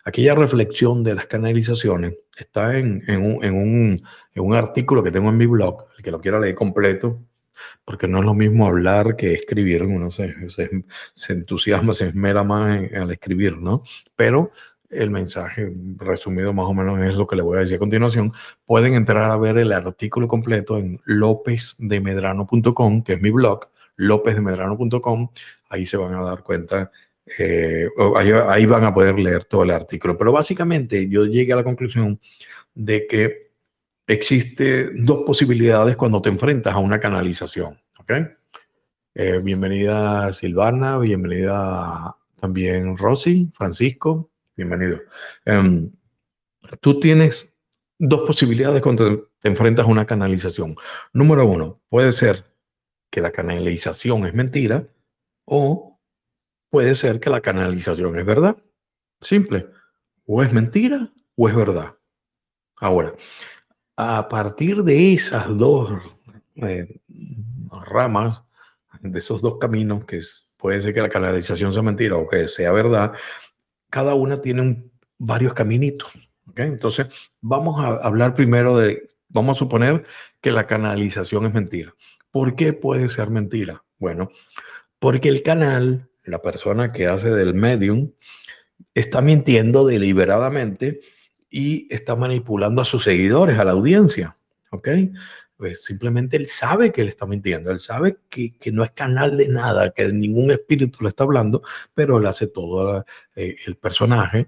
[0.06, 5.36] aquella reflexión de las canalizaciones está en, en, un, en, un, artículo que tengo en
[5.36, 7.20] mi blog, el que lo quiera leer completo,
[7.84, 12.80] porque no es lo mismo hablar que escribir, uno se, se, entusiasma, se esmera más
[12.94, 13.82] al escribir, ¿no?
[14.16, 14.52] Pero
[14.88, 18.32] el mensaje resumido más o menos es lo que le voy a decir a continuación.
[18.64, 25.30] Pueden entrar a ver el artículo completo en lopezdemedrano.com, que es mi blog, lopezdemedrano.com,
[25.68, 26.90] ahí se van a dar cuenta,
[27.38, 30.16] eh, ahí, van a poder leer todo el artículo.
[30.16, 32.20] Pero básicamente yo llegué a la conclusión
[32.74, 33.50] de que
[34.06, 37.78] existe dos posibilidades cuando te enfrentas a una canalización.
[39.14, 45.00] Eh, bienvenida Silvana, bienvenida también Rosy, Francisco, bienvenido.
[45.44, 45.90] Em,
[46.80, 47.52] tú tienes
[47.98, 50.76] dos posibilidades cuando te enfrentas a una canalización.
[51.12, 52.44] Número uno, puede ser
[53.16, 54.86] que la canalización es mentira
[55.46, 55.98] o
[56.68, 58.58] puede ser que la canalización es verdad.
[59.22, 59.70] Simple.
[60.26, 61.94] O es mentira o es verdad.
[62.76, 63.14] Ahora,
[63.96, 65.98] a partir de esas dos
[66.56, 67.00] eh,
[67.86, 68.42] ramas,
[69.00, 70.20] de esos dos caminos, que
[70.58, 73.14] puede ser que la canalización sea mentira o que sea verdad,
[73.88, 74.84] cada una tiene
[75.16, 76.10] varios caminitos.
[76.54, 77.08] Entonces,
[77.40, 80.04] vamos a hablar primero de, vamos a suponer
[80.42, 81.94] que la canalización es mentira.
[82.36, 83.82] ¿Por qué puede ser mentira?
[83.98, 84.30] Bueno,
[84.98, 88.12] porque el canal, la persona que hace del medium,
[88.92, 91.00] está mintiendo deliberadamente
[91.48, 94.36] y está manipulando a sus seguidores, a la audiencia.
[94.68, 94.86] ¿Ok?
[95.56, 99.48] Pues simplemente él sabe que él está mintiendo, él sabe que, no es canal de
[99.48, 101.62] nada, que ningún espíritu le está hablando,
[101.94, 104.46] pero él hace todo eh, el personaje,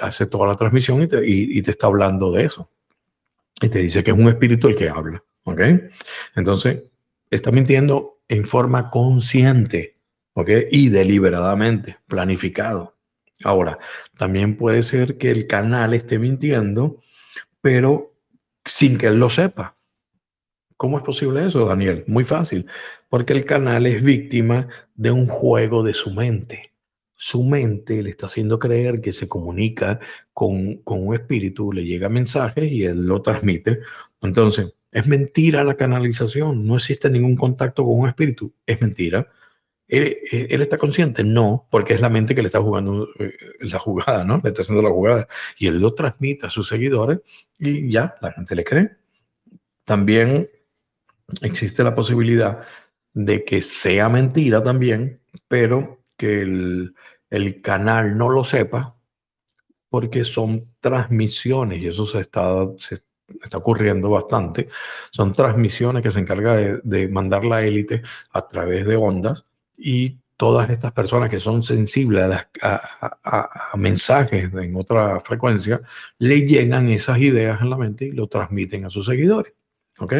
[0.00, 2.68] hace toda la transmisión y te, y te, está hablando de eso.
[3.60, 5.22] Y te dice que es un espíritu el que habla.
[5.44, 5.60] ¿Ok?
[6.36, 6.84] Entonces,
[7.32, 9.98] está mintiendo en forma consciente.
[10.34, 10.48] ¿Ok?
[10.70, 12.96] Y deliberadamente, planificado.
[13.44, 13.78] Ahora,
[14.16, 17.00] también puede ser que el canal esté mintiendo,
[17.60, 18.14] pero
[18.64, 19.76] sin que él lo sepa.
[20.76, 22.04] ¿Cómo es posible eso, Daniel?
[22.06, 22.66] Muy fácil,
[23.08, 26.72] porque el canal es víctima de un juego de su mente.
[27.14, 30.00] Su mente le está haciendo creer que se comunica
[30.32, 33.80] con, con un espíritu, le llega mensajes y él lo transmite.
[34.22, 39.26] Entonces, es mentira la canalización, no existe ningún contacto con un espíritu, es mentira.
[39.88, 41.24] ¿Él, está consciente?
[41.24, 44.40] No, porque es la mente que le está jugando eh, la jugada, ¿no?
[44.42, 45.28] Le está haciendo la jugada.
[45.58, 47.20] Y él lo transmite a sus seguidores
[47.58, 48.90] y ya, la gente le cree.
[49.84, 50.48] También
[51.42, 52.62] existe la posibilidad
[53.12, 56.94] de que sea mentira también, pero que el,
[57.28, 58.96] el canal no lo sepa,
[59.88, 62.66] porque son transmisiones y eso se está,
[63.42, 64.68] está ocurriendo bastante.
[65.10, 69.44] Son transmisiones que se encarga de, de mandar la élite a través de ondas
[69.76, 72.24] y todas estas personas que son sensibles
[72.62, 75.82] a, mensajes en otra frecuencia,
[76.18, 79.52] le llegan esas ideas en la mente y lo transmiten a sus seguidores.
[80.00, 80.14] ¿Ok?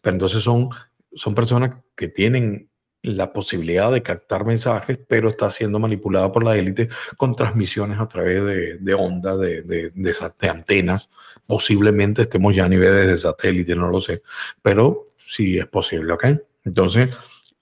[0.00, 0.70] Pero entonces son,
[1.14, 2.70] son personas que tienen
[3.02, 6.88] la posibilidad de captar mensajes, pero está siendo manipulada por la élite
[7.18, 11.10] con transmisiones a través de, de ondas, de, de, de, antenas.
[11.46, 14.22] Posiblemente estemos ya a niveles de satélite, no lo sé,
[14.62, 16.24] pero sí es posible, ¿ok?
[16.64, 17.16] Entonces,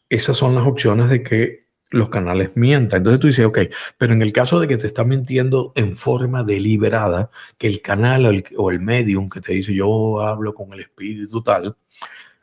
[0.09, 2.99] esas son las opciones de que los canales mientan.
[2.99, 3.59] Entonces tú dices, ok,
[3.99, 8.27] pero en el caso de que te está mintiendo en forma deliberada, que el canal
[8.27, 11.77] o el, o el medium que te dice yo hablo con el espíritu tal,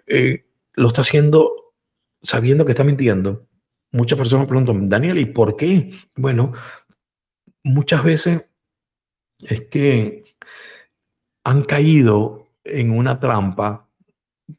[0.08, 1.62] eh, lo está haciendo
[2.22, 3.48] sabiendo que está mintiendo,
[3.92, 5.92] muchas personas preguntan, Daniel, ¿y por qué?
[6.16, 6.54] Bueno,
[7.64, 8.52] muchas veces
[9.40, 10.24] es que
[11.44, 13.88] han caído en una trampa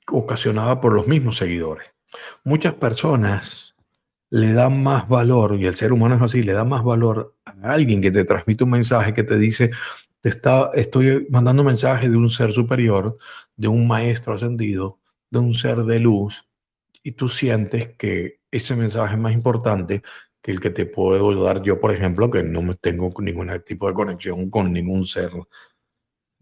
[0.09, 1.89] ocasionada por los mismos seguidores.
[2.45, 3.77] Muchas personas
[4.31, 7.73] le dan más valor, y el ser humano es así, le da más valor a
[7.73, 9.71] alguien que te transmite un mensaje que te dice,
[10.23, 13.19] está, estoy mandando un mensaje de un ser superior,
[13.57, 16.49] de un maestro ascendido, de un ser de luz,
[17.03, 20.03] y tú sientes que ese mensaje es más importante
[20.41, 23.95] que el que te puedo dar yo, por ejemplo, que no tengo ningún tipo de
[23.95, 25.31] conexión con ningún ser.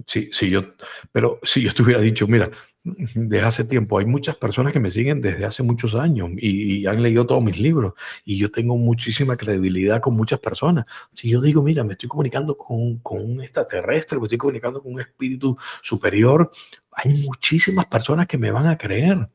[0.07, 0.75] Sí, sí, yo,
[1.13, 2.51] pero si yo te hubiera dicho, mira,
[2.83, 7.03] desde hace tiempo hay muchas personas que me siguen desde hace muchos años y, han
[7.03, 7.93] leído todos mis libros
[8.25, 10.87] y yo tengo muchísima credibilidad con muchas personas.
[11.13, 14.95] Si yo digo, mira, me estoy comunicando con, con un extraterrestre, me estoy comunicando con
[14.95, 16.51] un espíritu superior,
[16.93, 19.29] hay muchísimas personas que me van a creer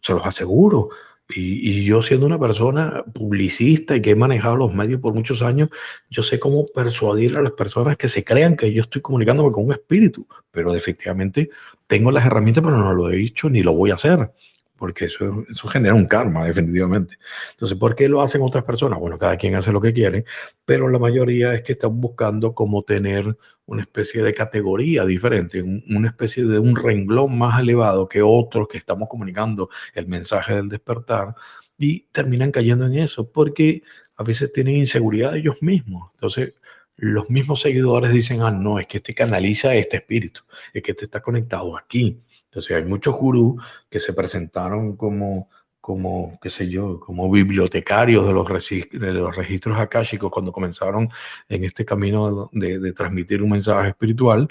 [0.00, 0.90] se los aseguro.
[1.30, 5.68] Y, yo siendo una persona publicista y que he manejado los medios por muchos años,
[6.08, 9.66] yo sé cómo persuadir a las personas que se crean que yo estoy comunicándome con
[9.66, 11.50] un espíritu, pero efectivamente
[11.86, 14.30] tengo las herramientas, pero no lo he dicho ni lo voy a hacer
[14.78, 17.18] porque eso, eso genera un karma, definitivamente.
[17.50, 18.98] Entonces, ¿por qué lo hacen otras personas?
[18.98, 20.24] Bueno, cada quien hace lo que quiere,
[20.64, 23.36] pero la mayoría es que están buscando cómo tener
[23.66, 28.78] una especie de categoría diferente, una especie de un renglón más elevado que otros que
[28.78, 31.34] estamos comunicando el mensaje del despertar
[31.76, 33.82] y terminan cayendo en eso, porque
[34.16, 36.10] a veces tienen inseguridad ellos mismos.
[36.14, 36.54] Entonces,
[36.96, 41.04] los mismos seguidores dicen, ah, no, es que este canaliza este espíritu, es que este
[41.04, 45.48] está conectado aquí entonces hay muchos gurús que se presentaron como,
[45.80, 51.08] como, qué sé yo, como bibliotecarios de los, registros akáshicos cuando comenzaron
[51.48, 54.48] en este camino de, transmitir un mensaje espiritual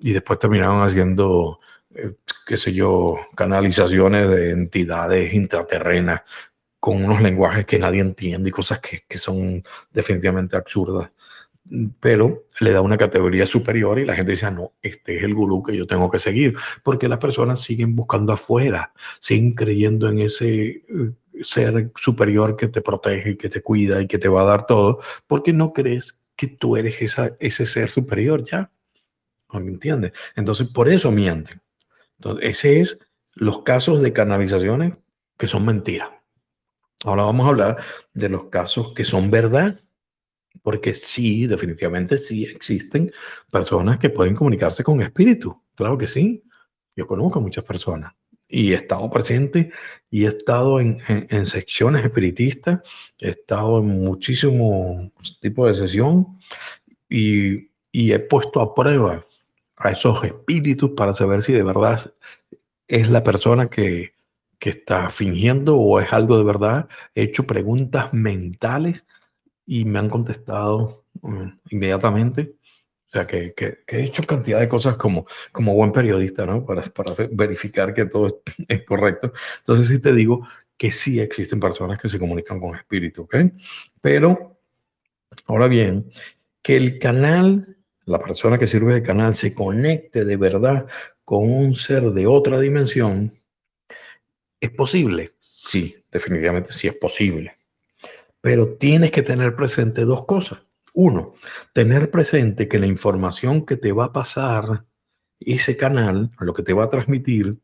[0.00, 1.60] y después terminaron haciendo,
[1.94, 2.14] eh,
[2.46, 6.22] qué sé yo, canalizaciones de entidades intraterrenas
[6.80, 11.10] con unos lenguajes que nadie entiende y cosas que, que son definitivamente absurdas
[12.00, 15.34] pero le da una categoría superior y la gente dice, ah, no, este es el
[15.34, 20.20] gurú que yo tengo que seguir, porque las personas siguen buscando afuera, siguen creyendo en
[20.20, 20.82] ese eh,
[21.42, 25.00] ser superior que te protege, que te cuida y que te va a dar todo,
[25.26, 28.70] porque no crees que tú eres esa, ese ser superior ya.
[29.52, 30.12] ¿Me entiendes?
[30.34, 31.62] Entonces, por eso mienten.
[32.18, 32.98] Entonces, ese es
[33.34, 34.94] los casos de canalizaciones
[35.38, 36.10] que son mentiras.
[37.04, 37.76] Ahora vamos a hablar
[38.14, 39.80] de los casos que son verdad
[40.62, 43.12] porque sí, definitivamente sí existen
[43.50, 45.60] personas que pueden comunicarse con espíritu.
[45.74, 46.42] Claro que sí.
[46.96, 48.14] Yo conozco a muchas personas
[48.48, 49.72] y he estado presente
[50.10, 52.80] y he estado en, en, secciones espiritistas,
[53.18, 56.38] he estado en muchísimos tipos de sesión
[57.08, 59.26] y, y he puesto a prueba
[59.76, 62.14] a esos espíritus para saber si de verdad
[62.86, 64.14] es la persona que,
[64.58, 66.88] que está fingiendo o es algo de verdad.
[67.14, 69.04] He hecho preguntas mentales
[69.66, 72.56] y me han contestado mm, inmediatamente.
[73.08, 73.54] O sea, que,
[73.86, 76.64] he hecho cantidad de cosas como, buen periodista, ¿no?
[76.64, 76.84] Para,
[77.32, 79.32] verificar que todo es, correcto.
[79.58, 80.46] Entonces sí te digo
[80.76, 83.36] que sí existen personas que se comunican con espíritu, ¿ok?
[84.00, 84.58] Pero,
[85.46, 86.10] ahora bien,
[86.62, 90.86] que el canal, la persona que sirve de canal, se conecte de verdad
[91.24, 93.40] con un ser de otra dimensión,
[94.60, 95.34] ¿es posible?
[95.38, 97.56] Sí, definitivamente sí es posible.
[98.44, 100.58] Pero tienes que tener presente dos cosas.
[100.92, 101.32] Uno,
[101.72, 104.84] tener presente que la información que te va a pasar
[105.40, 107.56] ese canal, lo que te va a transmitir,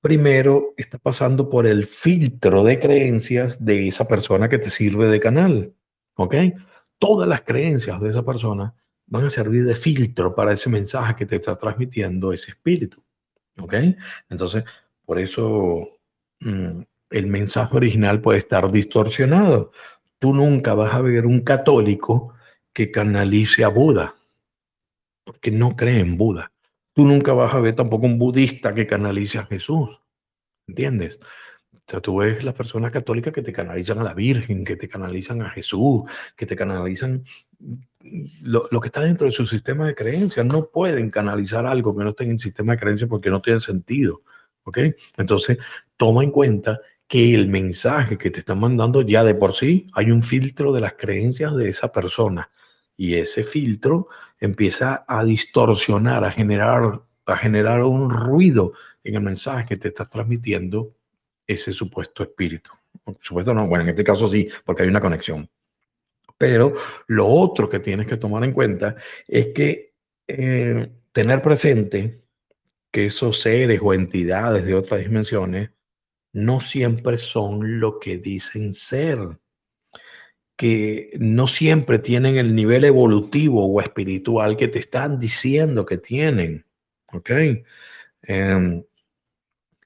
[0.00, 5.18] primero está pasando por el filtro de creencias de esa persona que te sirve de
[5.18, 5.74] canal.
[6.14, 6.36] ¿Ok?
[7.00, 8.72] Todas las creencias de esa persona
[9.06, 13.02] van a servir de filtro para ese mensaje que te está transmitiendo ese espíritu.
[13.58, 13.74] ¿Ok?
[14.28, 14.62] Entonces,
[15.04, 15.98] por eso
[16.38, 19.72] mm, el mensaje original puede estar distorsionado.
[20.18, 22.34] Tú nunca vas a ver un católico
[22.72, 24.14] que canalice a Buda,
[25.24, 26.52] porque no cree en Buda.
[26.92, 30.00] Tú nunca vas a ver tampoco un budista que canalice a Jesús.
[30.66, 31.18] ¿Entiendes?
[31.72, 34.88] O sea, tú ves las personas católicas que te canalizan a la Virgen, que te
[34.88, 36.02] canalizan a Jesús,
[36.36, 37.24] que te canalizan
[38.42, 40.46] lo, que está dentro de su sistema de creencias.
[40.46, 43.60] No pueden canalizar algo que no esté en el sistema de creencias porque no tiene
[43.60, 44.22] sentido.
[44.62, 44.78] ¿Ok?
[45.16, 45.58] Entonces,
[45.96, 46.80] toma en cuenta
[47.10, 50.80] que el mensaje que te están mandando ya de por sí hay un filtro de
[50.80, 52.52] las creencias de esa persona.
[52.96, 54.06] Y ese filtro
[54.38, 60.04] empieza a distorsionar, a generar, a generar un ruido en el mensaje que te está
[60.04, 60.94] transmitiendo
[61.48, 62.70] ese supuesto espíritu.
[63.18, 65.50] Supuesto no, bueno, en este caso sí, porque hay una conexión.
[66.38, 66.74] Pero
[67.08, 68.94] lo otro que tienes que tomar en cuenta
[69.26, 69.94] es que
[70.28, 72.20] eh, tener presente
[72.88, 75.70] que esos seres o entidades de otras dimensiones
[76.32, 79.38] no siempre son lo que dicen ser,
[80.56, 86.66] que no siempre tienen el nivel evolutivo o espiritual que te están diciendo que tienen.
[87.12, 87.30] ¿Ok?
[88.22, 88.84] Em,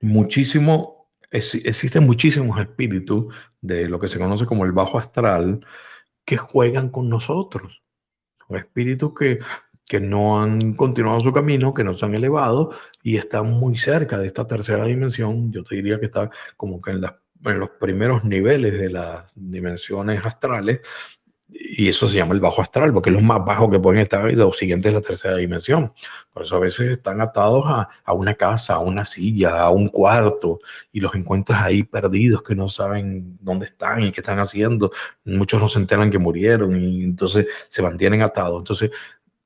[0.00, 0.94] muchísimo
[1.34, 5.66] existen muchísimos espíritus de lo que se conoce como el bajo astral
[6.24, 7.82] que juegan con nosotros.
[8.48, 9.38] Espíritus que,
[9.86, 12.70] que no han continuado su camino, que no se han elevado
[13.02, 15.52] y están muy cerca de esta tercera dimensión.
[15.52, 20.80] Yo te diría que está como que en, los primeros niveles de las dimensiones astrales
[21.56, 24.28] y eso se llama el bajo astral, porque es lo más bajo que pueden estar
[24.30, 25.92] y lo siguiente es la tercera dimensión.
[26.32, 29.88] Por eso a veces están atados a, a, una casa, a una silla, a un
[29.88, 30.58] cuarto,
[30.90, 34.90] y los encuentras ahí perdidos que no saben dónde están y qué están haciendo.
[35.24, 38.60] Muchos no se enteran que murieron y entonces se mantienen atados.
[38.60, 38.90] Entonces,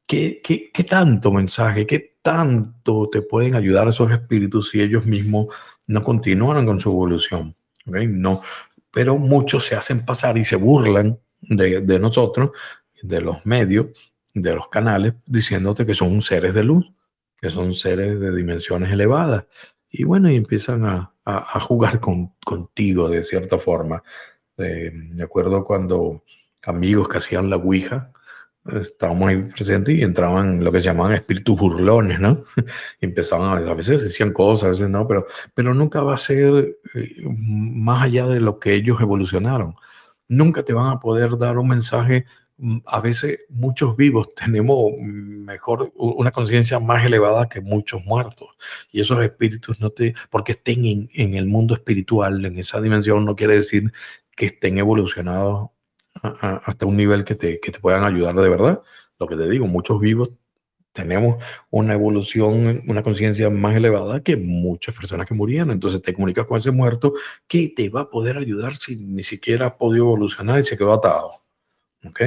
[0.08, 5.54] ¿qué, qué, qué tanto mensaje, qué tanto te pueden ayudar esos espíritus si ellos mismos
[5.86, 7.54] no continúan con su evolución?
[7.86, 8.08] ¿Okay?
[8.08, 8.42] No,
[8.90, 12.50] pero muchos se hacen pasar y se burlan de, nosotros,
[13.02, 13.86] de los medios,
[14.34, 16.90] de los canales, diciéndote que son seres de luz,
[17.40, 19.44] que son seres de dimensiones elevadas.
[19.90, 24.02] Y bueno, y empiezan a, a, jugar con, contigo de cierta forma.
[24.56, 26.24] Eh, me acuerdo cuando
[26.64, 28.12] amigos que hacían la Ouija,
[28.80, 32.44] estábamos ahí presentes y entraban lo que se llamaban espíritus burlones, ¿no?
[33.00, 36.78] Empezaban a, a veces decían cosas, a veces no, pero, pero nunca va a ser
[36.94, 39.76] eh, más allá de lo que ellos evolucionaron
[40.28, 42.26] nunca te van a poder dar un mensaje.
[42.58, 48.48] Mm, a veces muchos vivos tenemos mejor, una conciencia más elevada que muchos muertos.
[48.92, 53.24] Y esos espíritus no te, porque estén en, en el mundo espiritual, en esa dimensión,
[53.24, 53.92] no quiere decir
[54.36, 55.70] que estén evolucionados
[56.22, 58.82] hasta un nivel que te, que te puedan ayudar de verdad.
[59.18, 60.30] Lo que te digo, muchos vivos
[60.92, 65.70] tenemos una evolución, una conciencia más elevada que muchas personas que murieron.
[65.70, 67.14] Entonces te comunicas con ese muerto
[67.46, 70.92] que te va a poder ayudar si ni siquiera ha podido evolucionar y se quedó
[70.92, 71.30] atado.
[72.04, 72.20] ¿Ok?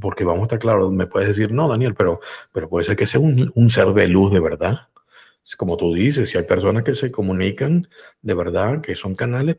[0.00, 2.20] Porque vamos a estar claros, me puedes decir, no, Daniel, pero,
[2.52, 4.88] pero puede ser que sea un, un ser de luz de verdad.
[5.56, 7.86] Como tú dices, si hay personas que se comunican
[8.20, 9.58] de verdad, que son canales,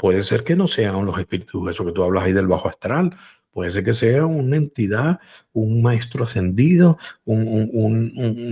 [0.00, 3.14] puede ser que no sean los espíritus, eso que tú hablas ahí del bajo astral,
[3.50, 5.18] Puede ser que sea una entidad,
[5.52, 8.46] un maestro ascendido, un,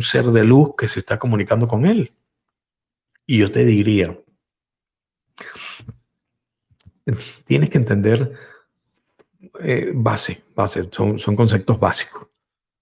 [0.00, 2.12] ser de luz que se está comunicando con él.
[3.26, 4.18] Y yo te diría,
[7.44, 8.32] tienes que entender
[9.60, 12.28] eh, base, base, son, son conceptos básicos.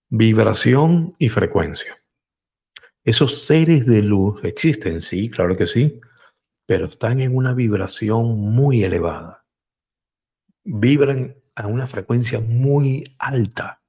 [0.09, 1.99] Vibración y frecuencia.
[3.05, 6.01] Esos seres de luz existen, sí, claro que sí,
[6.67, 9.43] pero están en una vibración muy elevada
[10.65, 13.83] vibran a una frecuencia muy alta.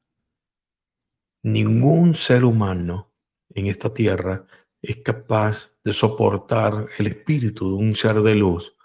[1.44, 3.12] Ningún ser humano
[3.50, 4.46] en esta tierra
[4.82, 8.76] es capaz de soportar el espíritu de un ser de luz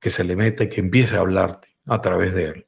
[0.00, 2.66] que se le mete, que empiece a hablarte a través de él.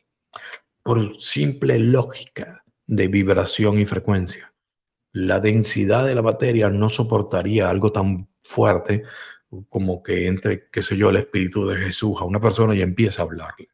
[0.82, 4.52] Por simple lógica de vibración y frecuencia.
[5.12, 9.04] La densidad de la materia no soportaría algo tan fuerte
[9.68, 13.20] como que entre, qué sé yo, el espíritu de Jesús a una persona y empiece
[13.20, 13.68] a hablarle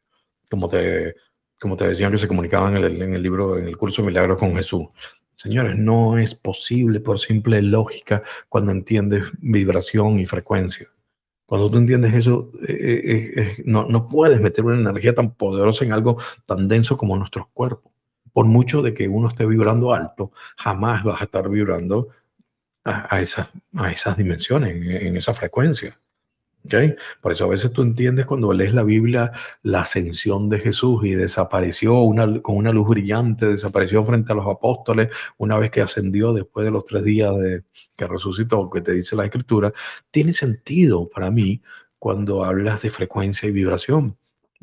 [0.49, 1.15] como te,
[1.59, 4.07] como te decían que se comunicaban en el, en el libro, en el curso de
[4.07, 4.87] milagros con Jesús.
[5.35, 10.87] Señores, no es posible por simple lógica cuando entiendes vibración y frecuencia.
[11.45, 15.85] Cuando tú entiendes eso, eh, eh, eh, no, no puedes meter una energía tan poderosa
[15.85, 17.93] en algo tan denso como nuestros cuerpos.
[18.33, 22.09] Por mucho de que uno esté vibrando alto, jamás vas a estar vibrando
[22.87, 25.99] a, a, esas, a esas dimensiones, en, esa frecuencia.
[27.21, 29.31] Por eso a veces tú entiendes cuando lees la Biblia
[29.63, 34.47] la ascensión de Jesús y desapareció una, con una luz brillante, desapareció frente a los
[34.47, 37.63] apóstoles una vez que ascendió después de los tres días de
[37.95, 39.71] que resucitó, que te dice la escritura,
[40.11, 41.61] tiene sentido para mí
[41.99, 44.17] cuando hablas de frecuencia y vibración.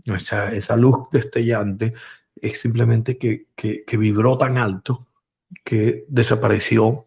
[0.05, 1.95] Esa, esa luz destellante
[2.37, 5.07] es simplemente que, que vibró tan alto
[5.65, 7.07] que desapareció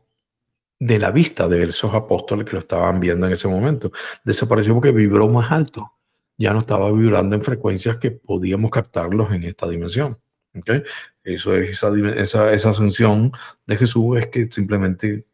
[0.80, 3.92] de la vista de esos apóstoles que lo estaban viendo en ese momento.
[4.24, 5.94] Desapareció porque vibró más alto.
[6.38, 10.20] Ya no estaba vibrando en frecuencias que podíamos captarlos en esta dimensión.
[10.56, 10.84] ¿okay?
[11.24, 13.32] Eso es esa, esa, esa, ascensión
[13.66, 15.26] de Jesús, es que simplemente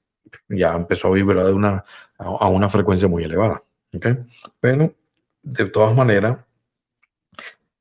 [0.48, 1.84] ya empezó a vibrar de una,
[2.18, 3.64] a una frecuencia muy elevada.
[3.94, 4.18] ¿okay?
[4.62, 4.96] Pero
[5.42, 6.38] de todas maneras,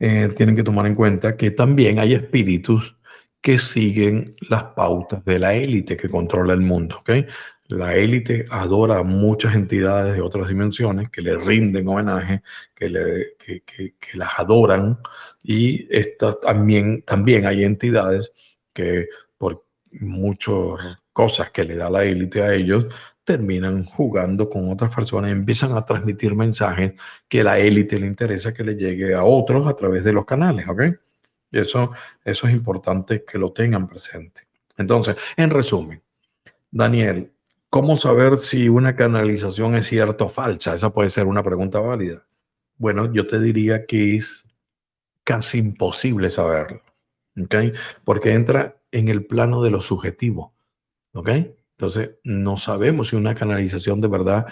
[0.01, 2.97] eh, tienen que tomar en cuenta que también hay espíritus
[3.43, 6.99] que siguen las pautas de la élite que controla el mundo.
[7.01, 7.27] ¿okay?
[7.69, 12.43] La élite adora a muchas entidades de otras dimensiones que le rinden homenaje,
[12.75, 14.99] que, le, que, que, las adoran
[15.43, 18.31] y estas también, también hay entidades
[18.73, 22.87] que por muchas cosas que le da la élite a ellos,
[23.25, 26.93] terminan jugando con otras personas empiezan a transmitir mensajes
[27.29, 30.67] que la élite le interesa que le llegue a otros a través de los canales,
[30.69, 30.83] ¿ok?
[31.53, 31.93] Eso,
[32.25, 34.49] eso es importante que lo tengan presente.
[34.77, 36.03] Entonces, en resumen,
[36.71, 37.33] Daniel,
[37.69, 40.75] ¿cómo saber si una canalización es cierta o falsa?
[40.75, 42.27] Esa puede ser una pregunta válida.
[42.79, 44.47] Bueno, yo te diría que es
[45.25, 46.83] casi imposible saberlo,
[47.41, 47.55] ¿ok?
[48.05, 50.55] Porque entra en el plano de lo subjetivo,
[51.13, 51.29] ¿ok?
[51.83, 54.47] Entonces, no sabemos si una canalización de verdad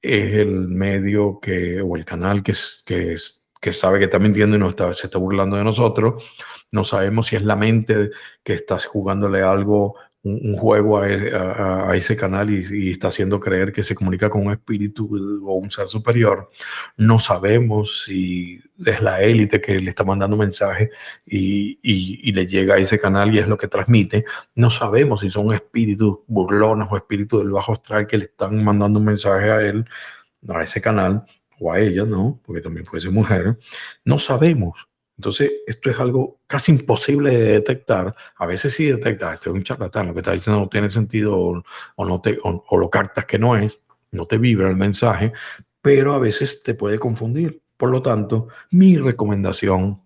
[0.00, 3.16] es el medio que, o el canal que, que,
[3.62, 6.24] que sabe que está mintiendo y no está, se está burlando de nosotros.
[6.72, 8.10] No sabemos si es la mente
[8.42, 9.94] que está jugándole algo
[10.24, 14.52] un, juego e, a, ese canal y, está haciendo creer que se comunica con un
[14.52, 15.08] espíritu
[15.46, 16.50] o un ser superior.
[16.96, 20.90] No sabemos si es la élite que le está mandando mensajes
[21.24, 24.24] y, y, y, le llega a ese canal y es lo que transmite.
[24.56, 28.98] No sabemos si son espíritus burlones o espíritus del bajo astral que le están mandando
[28.98, 29.84] un mensaje a él,
[30.48, 31.24] a ese canal
[31.70, 32.40] a ella, ¿no?
[32.44, 33.58] Porque también puede ser mujer.
[34.04, 34.88] No sabemos.
[35.22, 38.14] Entonces, esto es algo casi imposible de detectar.
[38.36, 41.38] A veces sí detectas, este es un charlatán, lo que está diciendo no tiene sentido
[41.96, 43.78] o, no te, o, lo cartas que no es,
[44.10, 45.32] no te vibra el mensaje,
[45.80, 47.62] pero a veces te puede confundir.
[47.76, 50.02] Por lo tanto, mi recomendación,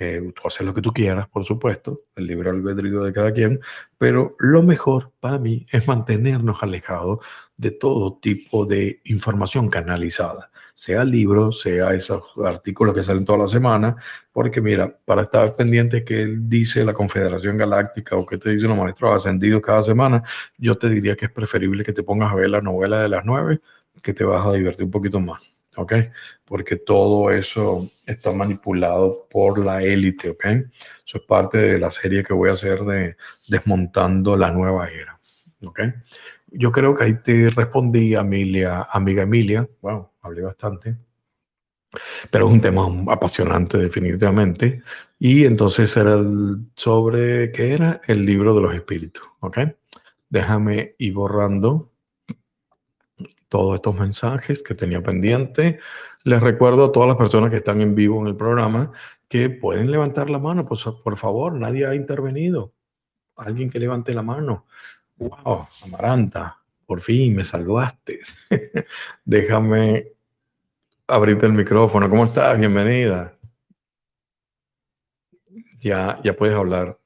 [0.00, 3.60] eh, tú haces lo que tú quieras, por supuesto, el libre albedrío de cada quien,
[3.96, 7.20] pero lo mejor para mí es mantenernos alejados
[7.56, 13.46] de todo tipo de información canalizada sea libros, sea esos artículos que salen toda la
[13.46, 13.96] semana,
[14.30, 18.68] porque mira, para estar pendiente que él dice la Confederación Galáctica o que te dicen
[18.68, 20.22] los maestros ascendidos cada semana,
[20.58, 23.24] yo te diría que es preferible que te pongas a ver la novela de las
[23.24, 23.60] nueve,
[24.02, 25.42] que te vas a divertir un poquito más.
[25.76, 25.92] ¿ok?
[26.44, 30.44] Porque todo eso está manipulado por la élite, ¿ok?
[30.44, 33.16] Eso es parte de la serie que voy a hacer de
[33.48, 35.18] Desmontando la Nueva Era,
[35.62, 35.80] ¿ok?
[36.48, 40.96] Yo creo que ahí te respondí, Emilia, amiga Emilia, wow, hablé bastante,
[42.30, 44.82] pero es un tema apasionante definitivamente.
[45.18, 46.18] Y entonces era
[46.74, 48.00] sobre, ¿qué era?
[48.06, 49.58] El libro de los espíritus, ¿ok?
[50.28, 51.92] Déjame ir borrando
[53.48, 55.78] todos estos mensajes que tenía pendiente.
[56.24, 58.92] Les recuerdo a todas las personas que están en vivo en el programa
[59.28, 62.72] que pueden levantar la mano, pues por favor, nadie ha intervenido.
[63.36, 64.66] Alguien que levante la mano.
[65.18, 68.20] Wow, Amaranta, por fin me salvaste.
[69.24, 70.12] Déjame
[71.06, 72.10] abrirte el micrófono.
[72.10, 72.58] ¿Cómo estás?
[72.58, 73.36] Bienvenida.
[75.80, 76.98] Ya, ya puedes hablar.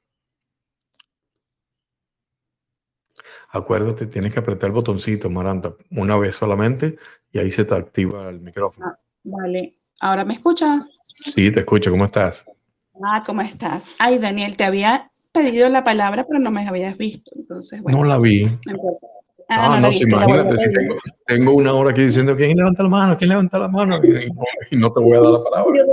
[3.50, 6.96] Acuérdate, tienes que apretar el botoncito, Maranta, una vez solamente
[7.32, 8.86] y ahí se te activa el micrófono.
[8.88, 9.76] Ah, vale.
[10.00, 10.90] ¿Ahora me escuchas?
[11.06, 11.90] Sí, te escucho.
[11.90, 12.46] ¿Cómo estás?
[13.02, 13.96] Ah, ¿cómo estás?
[13.98, 17.31] Ay, Daniel, te había pedido la palabra, pero no me habías visto.
[17.37, 18.49] Entonces, bueno, no la vi.
[19.49, 22.85] Ah, no, no, no viste, imagínate, si tengo, tengo, una hora aquí diciendo quién levanta
[22.85, 24.28] la mano, quién levanta la mano, y,
[24.70, 25.85] y no te voy a dar la palabra.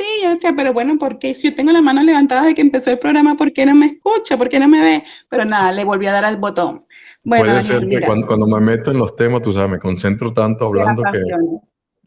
[0.00, 2.90] Sí, yo sé, pero bueno, porque si yo tengo la mano levantada desde que empezó
[2.90, 4.36] el programa, ¿por qué no me escucha?
[4.36, 5.02] ¿Por qué no me ve?
[5.28, 6.84] Pero nada, le volví a dar al botón.
[7.22, 10.32] Bueno, Puede ser que cuando, cuando, me meto en los temas, tú sabes, me concentro
[10.32, 11.20] tanto hablando que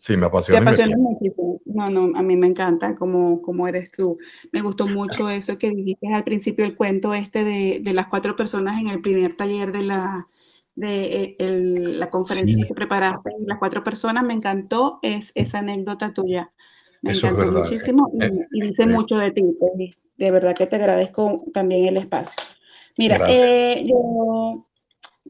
[0.03, 0.59] Sí, me apasiona.
[0.59, 1.61] Te apasiona muchísimo.
[1.63, 4.17] No, no, a mí me encanta cómo, cómo eres tú.
[4.51, 8.35] Me gustó mucho eso que dijiste al principio, el cuento este de, de las cuatro
[8.35, 10.27] personas en el primer taller de la,
[10.75, 12.67] de eh, el, la conferencia sí.
[12.67, 16.51] que preparaste, las cuatro personas, me encantó es, esa anécdota tuya.
[17.01, 19.43] Me eso encantó muchísimo y, eh, y, dice eh, mucho de ti.
[19.57, 22.43] Pues, de verdad que te agradezco también el espacio.
[22.97, 24.67] Mira, eh, yo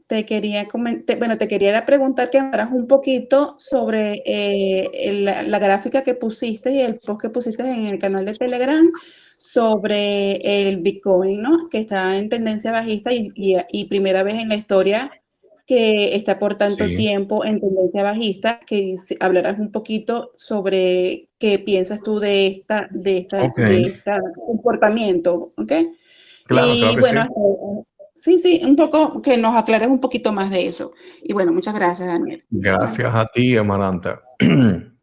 [0.07, 5.59] te quería comentar, bueno, te quería preguntar que hablaras un poquito sobre eh, la, la,
[5.59, 8.85] gráfica que pusiste y el post que pusiste en el canal de Telegram
[9.37, 10.35] sobre
[10.67, 11.69] el Bitcoin, ¿no?
[11.69, 15.11] Que está en tendencia bajista y, y, y primera vez en la historia
[15.65, 16.93] que está por tanto sí.
[16.93, 23.19] tiempo en tendencia bajista, que hablarás un poquito sobre qué piensas tú de esta, de
[23.19, 23.65] esta, okay.
[23.65, 24.11] de este
[24.45, 25.71] comportamiento, ¿ok?
[26.45, 27.85] Claro, y claro bueno,
[28.16, 30.93] sí Sí, un poco que nos aclares un poquito más de eso.
[31.24, 32.43] Y bueno, muchas gracias, Daniel.
[32.49, 34.22] Gracias a ti, Amaranta.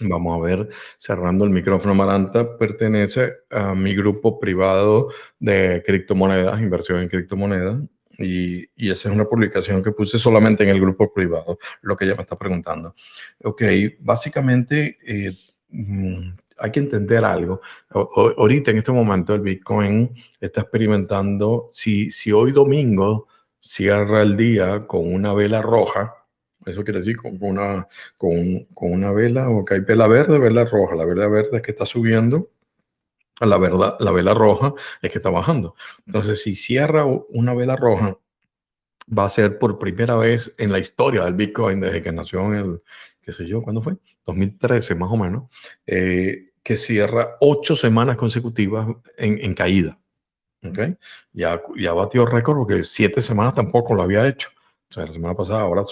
[0.00, 0.68] Vamos a ver,
[0.98, 7.80] cerrando el micrófono, Amaranta pertenece a mi grupo privado de criptomonedas, inversión en criptomonedas,
[8.18, 12.04] y, y, esa es una publicación que puse solamente en el grupo privado, lo que
[12.04, 12.94] ella me está preguntando.
[13.42, 13.62] Ok,
[14.00, 15.32] básicamente eh,
[15.70, 17.60] mm, hay que entender algo.
[17.90, 23.28] ahorita, en este momento, el Bitcoin está experimentando, si, si hoy domingo
[23.60, 26.14] cierra el día con una vela roja,
[26.66, 27.86] eso quiere decir con una,
[28.16, 30.94] con, con una vela, o que hay vela verde, vela roja.
[30.96, 32.50] La vela verde es que está subiendo,
[33.40, 35.74] la, verdad, la vela roja es que está bajando.
[36.06, 38.18] Entonces, si cierra una vela roja,
[39.06, 42.82] va a ser por primera vez en la historia del Bitcoin, desde que nació el,
[43.22, 43.96] qué sé yo, ¿cuándo fue?
[44.24, 45.44] 2013 más o menos,
[45.86, 49.98] eh, que cierra ocho semanas consecutivas en, en caída.
[50.62, 50.96] ¿okay?
[51.32, 54.48] Ya, ya batió récord porque siete semanas tampoco lo había hecho.
[54.90, 55.84] O sea, la semana pasada, ahora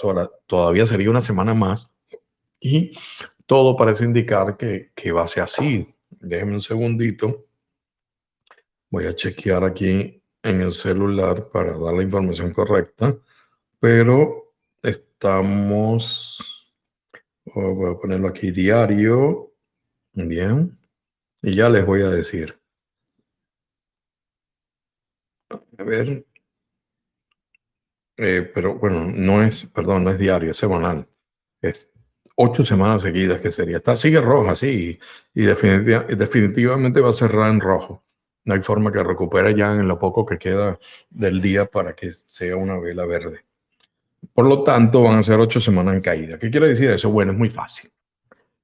[0.47, 1.89] todavía sería una semana más.
[2.59, 2.97] Y
[3.45, 5.93] todo parece indicar que, que va a ser así.
[6.09, 7.45] Déjenme un segundito.
[8.89, 13.15] Voy a chequear aquí en el celular para dar la información correcta.
[13.79, 16.52] Pero estamos
[17.53, 19.53] Voy a ponerlo aquí diario.
[20.13, 20.77] Bien.
[21.41, 22.59] Y ya les voy a decir.
[25.77, 26.25] A ver.
[28.17, 31.07] Eh, pero bueno, no es, perdón, no es diario, es semanal.
[31.61, 31.91] Es
[32.35, 33.77] ocho semanas seguidas que sería.
[33.77, 34.99] Está, sigue roja, sí,
[35.33, 38.03] y, definitivamente va a cerrar en rojo.
[38.45, 40.79] No hay forma que recupere ya en lo poco que queda
[41.09, 43.45] del día para que sea una vela verde.
[44.31, 46.39] Por lo tanto, van a ser ocho semanas en caída.
[46.39, 47.09] ¿Qué quiere decir eso?
[47.09, 47.91] Bueno, es muy fácil.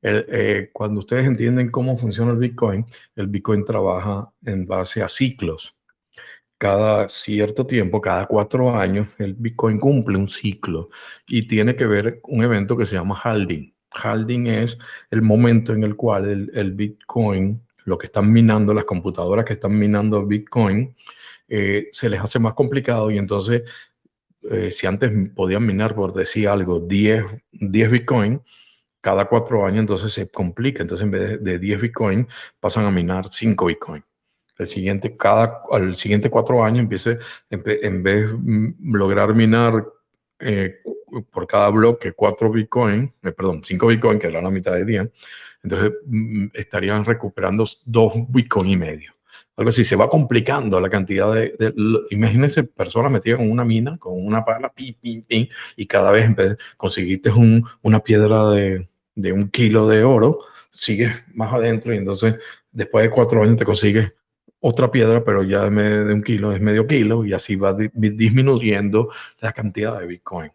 [0.01, 2.85] Eh, cuando ustedes entienden cómo funciona el Bitcoin,
[3.15, 5.75] el Bitcoin trabaja en base a ciclos.
[6.57, 10.89] Cada cierto tiempo, cada cuatro años, el Bitcoin cumple un ciclo
[11.27, 13.73] y tiene que ver un evento que se llama halving.
[13.91, 14.77] Halving es
[15.09, 19.77] el momento en el cual el, Bitcoin, lo que están minando, las computadoras que están
[19.77, 20.95] minando Bitcoin,
[21.47, 23.63] eh, se les hace más complicado y entonces
[24.43, 28.41] eh, si antes podían minar, por decir algo, 10, 10 Bitcoin,
[29.01, 30.81] cada cuatro años entonces se complica.
[30.81, 32.27] Entonces en vez de, 10 Bitcoin
[32.59, 34.03] pasan a minar 5 Bitcoin.
[34.57, 37.19] El siguiente, cada, al siguiente cuatro años empiece,
[37.49, 39.85] en vez de lograr minar
[40.39, 40.79] eh,
[41.31, 45.09] por cada bloque 4 Bitcoin, eh, perdón, 5 Bitcoin, que era la mitad de día,
[45.63, 49.18] entonces mm, estarían recuperando 2 Bitcoin y medio
[49.59, 51.73] algo así, se va complicando la cantidad de,
[52.11, 56.29] imagínense personas metidas en una mina con una pala, y cada vez
[56.77, 60.39] conseguiste un, una piedra de, de, un kilo de oro,
[60.69, 62.39] sigues más adentro y entonces
[62.71, 64.13] después de cuatro años te consigues
[64.61, 69.09] otra piedra, pero ya de, de un kilo es medio kilo y así va disminuyendo
[69.41, 70.51] la cantidad de Bitcoin.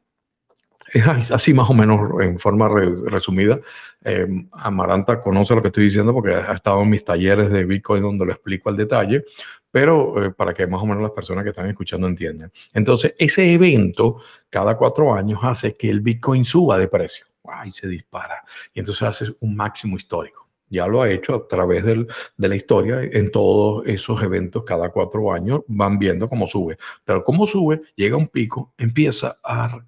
[0.94, 3.58] Es así más o menos en forma resumida.
[4.04, 8.02] Eh, Amaranta conoce lo que estoy diciendo porque ha estado en mis talleres de Bitcoin
[8.02, 9.24] donde lo explico al detalle,
[9.70, 12.52] pero eh, para que más o menos las personas que están escuchando entiendan.
[12.72, 17.26] Entonces, ese evento cada cuatro años hace que el Bitcoin suba de precio.
[17.66, 18.42] Y se dispara.
[18.72, 20.48] Y entonces hace un máximo histórico.
[20.70, 22.06] Ya lo ha hecho a través de
[22.38, 26.78] la historia en todos esos eventos cada cuatro años van viendo cómo sube.
[27.04, 29.84] Pero cómo sube, llega un pico, empieza a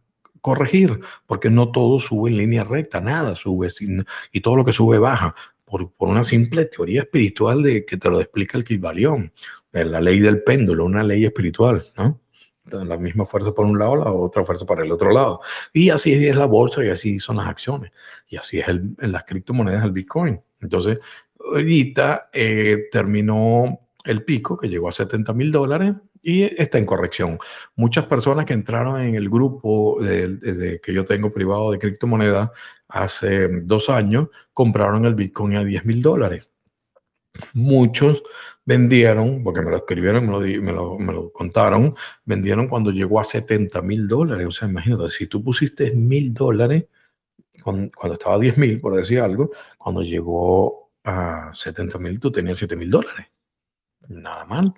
[0.46, 3.66] corregir, porque no todo sube en línea recta, nada sube,
[4.30, 5.34] y todo lo que sube baja,
[5.64, 9.32] por, por una simple teoría espiritual de que te lo explica el Kibalión,
[9.72, 12.20] la ley del péndulo, una ley espiritual, ¿no?
[12.70, 15.40] la misma fuerza por un lado, la otra fuerza para el otro lado.
[15.72, 17.90] Y así es la bolsa y así son las acciones.
[18.28, 20.40] Y así es el, en las criptomonedas el Bitcoin.
[20.60, 21.00] Entonces,
[21.40, 25.94] ahorita eh, terminó el pico que llegó a 70 mil dólares
[26.26, 27.38] y está en corrección.
[27.76, 32.50] Muchas personas que entraron en el grupo de, que yo tengo privado de criptomonedas
[32.88, 36.50] hace dos años compraron el Bitcoin a 10 mil dólares.
[37.54, 38.24] Muchos
[38.64, 43.80] vendieron, porque me lo escribieron, me lo, me lo, contaron, vendieron cuando llegó a 70
[43.82, 44.48] mil dólares.
[44.48, 46.86] O sea, imagínate, si tú pusiste mil dólares
[47.62, 52.58] cuando, estaba a 10 mil, por decir algo, cuando llegó a 70 mil, tú tenías
[52.58, 53.26] 7 mil dólares.
[54.08, 54.74] Nada mal.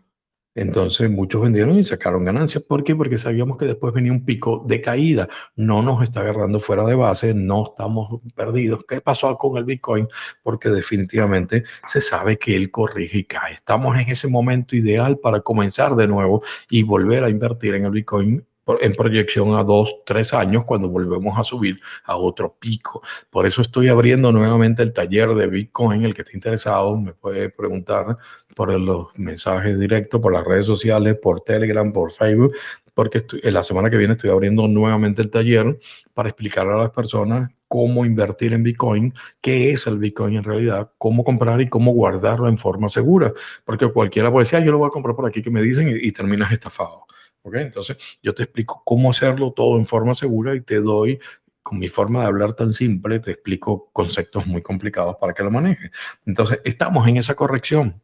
[0.55, 2.64] Entonces muchos vendieron y sacaron ganancias.
[2.64, 2.96] ¿Por qué?
[2.96, 5.28] Porque sabíamos que después venía un pico de caída.
[5.55, 8.84] No nos está agarrando fuera de base, no estamos perdidos.
[8.88, 10.09] ¿Qué pasó con el Bitcoin?
[10.42, 13.55] Porque definitivamente se sabe que él corrige y cae.
[13.55, 17.90] Estamos en ese momento ideal para comenzar de nuevo y volver a invertir en el
[17.92, 18.44] Bitcoin
[18.81, 23.03] en proyección a dos, tres años cuando volvemos a subir a otro pico.
[23.31, 26.05] Por eso estoy abriendo nuevamente el taller de Bitcoin.
[26.05, 28.16] El que esté interesado me puede preguntar
[28.55, 32.53] por los mensajes directos, por las redes sociales, por Telegram, por Facebook,
[32.95, 35.79] porque en la semana que viene estoy abriendo nuevamente el taller
[36.14, 40.91] para explicar a las personas cómo invertir en Bitcoin, qué es el Bitcoin en realidad,
[40.99, 43.33] cómo comprar y cómo guardarlo en forma segura.
[43.64, 45.89] Porque cualquiera puede decir, ah, yo lo voy a comprar por aquí que me dicen
[45.89, 47.07] y, terminas estafado.
[47.55, 51.18] Entonces, yo te explico cómo hacerlo todo en forma segura y te doy
[51.62, 55.51] con mi forma de hablar tan simple, te explico conceptos muy complicados para que lo
[55.51, 55.90] manejes.
[56.24, 58.01] Entonces, estamos en esa corrección.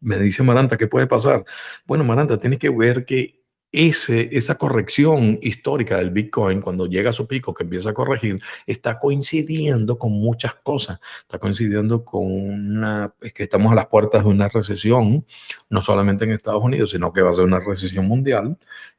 [0.00, 1.44] Me dice Maranta, ¿qué puede pasar?
[1.86, 3.43] Bueno, Maranta, tienes que ver que
[3.74, 8.40] ese, esa corrección histórica del Bitcoin, cuando llega a su pico, que empieza a corregir,
[8.66, 11.00] está coincidiendo con muchas cosas.
[11.22, 15.26] Está coincidiendo con una, es que estamos a las puertas de una recesión,
[15.68, 18.56] no solamente en Estados Unidos, sino que va a ser una recesión mundial.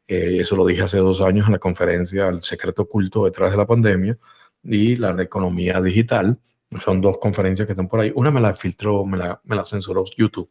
[0.08, 3.58] Eh, eso lo dije hace dos años en la conferencia El secreto oculto detrás de
[3.58, 4.18] la pandemia
[4.64, 6.38] y la economía digital.
[6.84, 8.12] Son dos conferencias que están por ahí.
[8.16, 10.50] Una me la filtró, me la, me la censuró YouTube,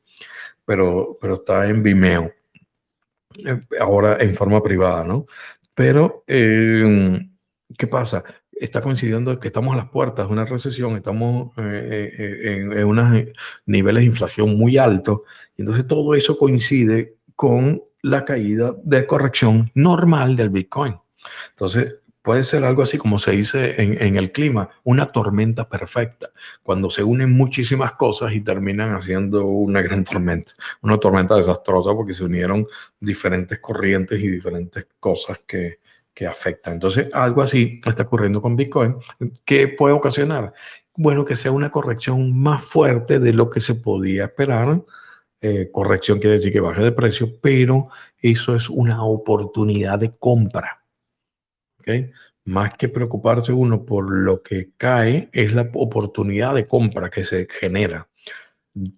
[0.65, 2.33] pero, pero está en Vimeo
[3.81, 5.27] ahora en forma privada, ¿no?
[5.75, 7.33] Pero, em,
[7.77, 8.25] ¿qué pasa?
[8.53, 13.25] Está coincidiendo que estamos a las puertas de una recesión, estamos eh, eh, en, unos
[13.67, 15.23] niveles de inflación muy altos,
[15.57, 20.97] y entonces todo eso coincide con la caída de corrección normal del Bitcoin.
[21.51, 26.31] Entonces, puede ser algo así como se dice en, el clima, una tormenta perfecta,
[26.63, 32.15] cuando se unen muchísimas cosas y terminan haciendo una gran tormenta, una tormenta desastrosa porque
[32.15, 32.67] se unieron
[32.99, 35.81] diferentes corrientes y diferentes cosas que,
[36.15, 36.75] que afectan.
[36.75, 38.97] Entonces, algo así está ocurriendo con Bitcoin.
[39.45, 40.55] ¿Qué puede ocasionar?
[40.97, 44.81] Bueno, que sea una corrección más fuerte de lo que se podía esperar.
[45.43, 50.84] Eh, corrección quiere decir que baje de precio, pero eso es una oportunidad de compra
[52.45, 57.47] más que preocuparse uno por lo que cae, es la oportunidad de compra que se
[57.51, 58.09] genera.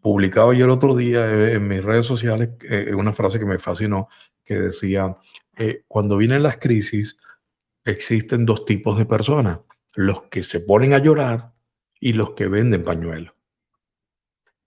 [0.00, 3.58] Publicado yo el otro día eh, en mis redes sociales eh, una frase que me
[3.58, 4.08] fascinó,
[4.44, 5.16] que decía,
[5.56, 7.16] eh, cuando vienen las crisis,
[7.84, 9.60] existen dos tipos de personas,
[9.94, 11.52] los que se ponen a llorar
[12.00, 13.34] y los que venden pañuelos.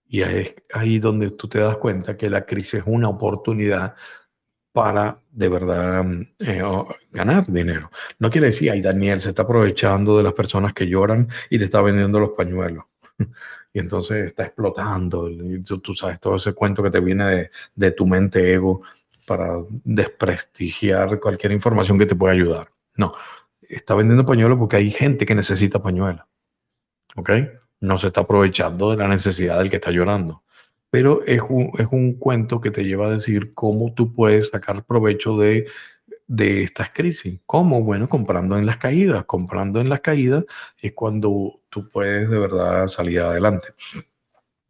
[0.06, 3.94] Y es ahí donde tú te das cuenta que la crisis es una oportunidad
[4.72, 6.04] para de verdad
[6.38, 6.62] eh,
[7.10, 7.90] ganar dinero.
[8.18, 11.64] No quiere decir, ay, Daniel se está aprovechando de las personas que lloran y le
[11.64, 12.84] está vendiendo los pañuelos.
[13.72, 15.28] y entonces está explotando.
[15.82, 18.82] Tú, sabes, todo ese cuento que te viene de, de, tu mente ego
[19.26, 22.70] para desprestigiar cualquier información que te pueda ayudar.
[22.96, 23.12] No,
[23.60, 26.24] está vendiendo pañuelos porque hay gente que necesita pañuelos.
[27.16, 27.30] ¿Ok?
[27.80, 30.44] No se está aprovechando de la necesidad del que está llorando
[30.90, 34.84] pero es un, es un cuento que te lleva a decir cómo tú puedes sacar
[34.84, 35.66] provecho de,
[36.26, 37.40] de estas crisis.
[37.46, 37.82] ¿Cómo?
[37.82, 39.24] Bueno, comprando en las caídas.
[39.24, 40.44] Comprando en las caídas
[40.78, 43.68] es cuando tú puedes de verdad salir adelante.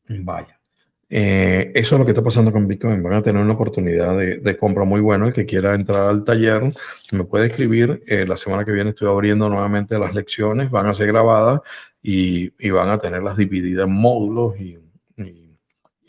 [0.08, 0.58] Vaya.
[1.12, 3.02] Eh, eso es lo que está pasando con Bitcoin.
[3.02, 5.26] Van a tener una oportunidad de, de compra muy buena.
[5.26, 6.62] El que quiera entrar al taller
[7.12, 8.02] me puede escribir.
[8.06, 10.70] Eh, la semana que viene estoy abriendo nuevamente las lecciones.
[10.70, 11.60] Van a ser grabadas
[12.02, 14.78] y, y van a tenerlas divididas en módulos y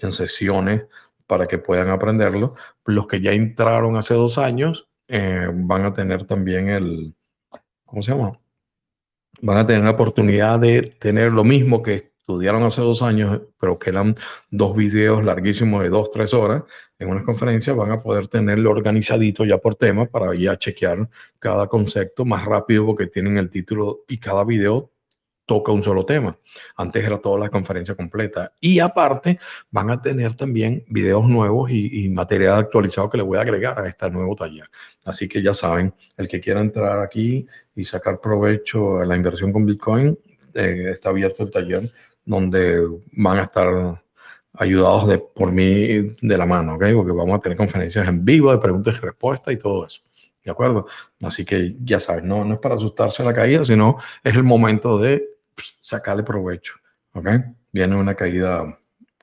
[0.02, 0.84] en sesiones
[1.28, 2.56] para que puedan aprenderlo.
[2.86, 7.16] Los que ya entraron hace dos años eh, van a tener también el,
[7.86, 8.39] ¿cómo se llama?
[9.41, 13.78] Van a tener la oportunidad de tener lo mismo que estudiaron hace dos años, pero
[13.80, 14.16] que eran
[14.49, 16.64] dos videos larguísimos de dos, tres horas
[16.99, 21.68] en una conferencia, van a poder tenerlo organizadito ya por tema para ya chequear cada
[21.68, 24.91] concepto más rápido porque tienen el título y cada video
[25.52, 26.38] toca un solo tema.
[26.78, 28.54] Antes era toda la conferencia completa.
[28.62, 29.38] Y aparte,
[29.70, 33.86] van a tener también videos nuevos y, material actualizado que le voy a agregar a
[33.86, 34.70] este nuevo taller.
[35.04, 37.45] Así que ya saben, el que quiera entrar aquí
[37.76, 40.18] y sacar provecho a la inversión con Bitcoin,
[40.54, 41.91] eh, está abierto el taller
[42.24, 44.02] donde van a estar
[44.54, 46.86] ayudados de, por mí de la mano, ¿ok?
[46.95, 50.02] Porque vamos a tener conferencias en vivo de preguntas y respuestas y todo eso.
[50.45, 50.88] ¿De acuerdo?
[51.22, 54.43] Así que ya saben, no, no es para asustarse a la caída, sino es el
[54.43, 55.31] momento de
[55.82, 56.76] sacarle provecho.
[57.14, 57.28] ¿Ok?
[57.72, 58.78] Viene una caída,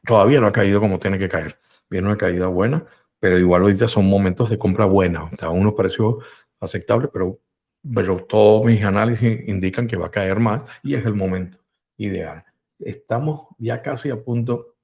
[0.05, 1.59] todavía no ha caído como tiene que caer.
[1.89, 2.85] Viene una caída buena,
[3.19, 5.25] pero igual ahorita son momentos de compra buena.
[5.25, 6.17] O sea, unos precios
[6.61, 7.39] aceptables, pero,
[7.95, 11.59] pero todos mis análisis indican que va a caer más y es el momento
[11.97, 12.45] ideal.
[12.79, 14.75] Estamos ya casi a punto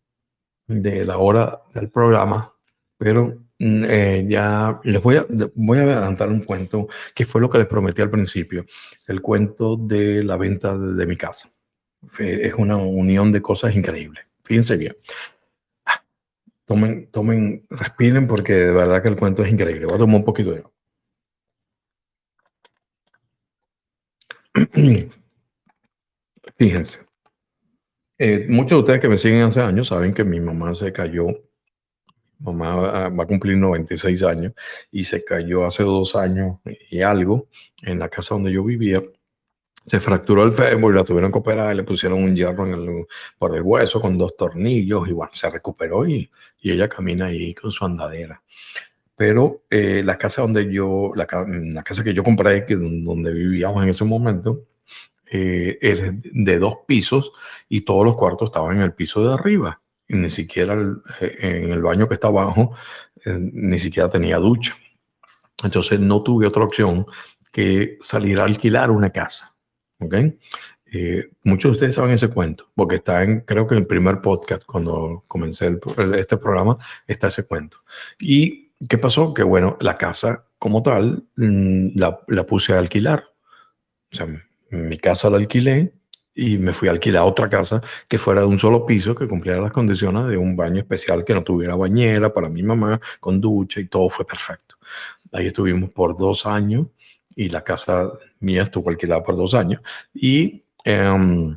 [0.66, 2.54] de la hora del programa,
[2.96, 8.02] pero eh, ya les voy a, adelantar un cuento que fue lo que les prometí
[8.02, 8.66] al principio,
[9.06, 11.50] el cuento de la venta de, mi casa.
[12.18, 14.26] Es una unión de cosas increíbles.
[14.44, 14.96] Fíjense bien.
[15.86, 16.04] Ah,
[16.66, 19.86] tomen, tomen, respiren porque de verdad que el cuento es increíble.
[19.86, 20.64] Voy a tomar un poquito de
[26.56, 27.00] Fíjense,
[28.18, 31.28] eh, muchos de ustedes que me siguen hace años saben que mi mamá se cayó.
[32.38, 34.52] Mamá va a cumplir 96 años
[34.90, 36.58] y se cayó hace dos años
[36.90, 37.48] y algo
[37.82, 39.02] en la casa donde yo vivía.
[39.86, 43.06] Se fracturó el fémur y la tuvieron que operar, le pusieron un hierro en el,
[43.38, 46.30] por el hueso con dos tornillos y bueno, se recuperó y,
[46.60, 48.42] y ella camina ahí con su andadera.
[49.16, 51.26] Pero eh, la casa donde yo, la,
[51.72, 54.66] la, casa que yo compré, que donde vivíamos en ese momento,
[55.30, 57.32] eh, era de dos pisos
[57.68, 59.80] y todos los cuartos estaban en el piso de arriba.
[60.08, 62.74] Ni siquiera el, eh, en el baño que está abajo,
[63.24, 64.76] eh, ni siquiera tenía ducha.
[65.62, 67.06] Entonces no tuve otra opción
[67.52, 69.52] que salir a alquilar una casa.
[70.00, 70.14] ¿Ok?
[70.92, 74.20] Eh, muchos de ustedes saben ese cuento, porque está en, creo que en el primer
[74.20, 75.80] podcast, cuando comencé el,
[76.14, 77.78] este programa, está ese cuento.
[78.20, 79.34] ¿Y qué pasó?
[79.34, 83.24] Que bueno, la casa como tal mm, la, la puse a alquilar.
[84.12, 84.28] O sea,
[84.70, 85.94] mi casa la alquilé
[86.34, 89.60] y me fui a alquilar otra casa que fuera de un solo piso, que cumpliera
[89.60, 93.80] las condiciones de un baño especial, que no tuviera bañera para mi mamá, con ducha
[93.80, 94.76] y todo fue perfecto.
[95.32, 96.88] Ahí estuvimos por dos años
[97.36, 99.80] y la casa mía estuvo alquilada por dos años.
[100.12, 101.56] Y um,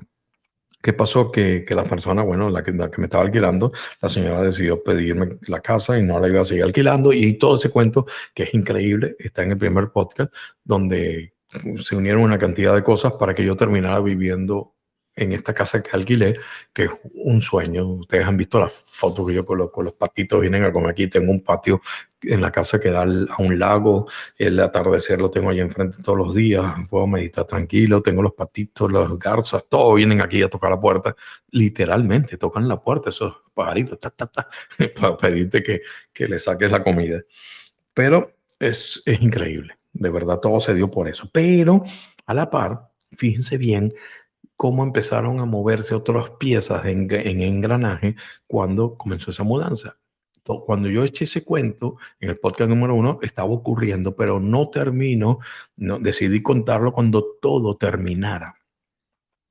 [0.81, 1.31] ¿qué pasó?
[1.31, 3.71] Que, que, la persona, bueno, la que, la que me estaba alquilando,
[4.01, 7.13] la señora decidió pedirme la casa y no la iba a seguir alquilando.
[7.13, 11.33] Y todo ese cuento, que es increíble, está en el primer podcast, donde
[11.83, 14.73] se unieron una cantidad de cosas para que yo terminara viviendo
[15.17, 16.37] en esta casa que alquilé,
[16.71, 17.85] que es un sueño.
[17.87, 21.07] Ustedes han visto las fotos que yo coloco, los patitos vienen a comer aquí.
[21.07, 21.81] Tengo un patio
[22.21, 26.17] en la casa que da a un lago, el atardecer lo tengo ahí enfrente todos
[26.17, 30.71] los días, puedo meditar tranquilo, tengo los patitos, las garzas, todos vienen aquí a tocar
[30.71, 31.15] la puerta,
[31.51, 33.99] literalmente tocan la puerta esos pajaritos,
[34.99, 35.81] para pedirte que,
[36.13, 37.21] que le saques la comida.
[37.93, 39.76] Pero es, es increíble.
[39.99, 41.29] De verdad, todo se dio por eso.
[41.31, 41.83] Pero
[42.25, 43.93] a la par, fíjense bien
[44.55, 48.15] cómo empezaron a moverse otras piezas en, en engranaje
[48.47, 49.97] cuando comenzó esa mudanza.
[50.43, 55.39] Cuando yo eché ese cuento en el podcast número uno, estaba ocurriendo, pero no termino,
[55.75, 58.55] no, decidí contarlo cuando todo terminara.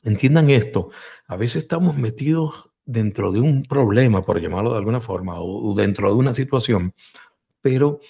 [0.02, 0.90] Entiendan esto,
[1.26, 6.08] a veces estamos metidos dentro de un problema, por llamarlo de alguna forma, o dentro
[6.08, 6.94] de una situación,
[7.60, 8.00] pero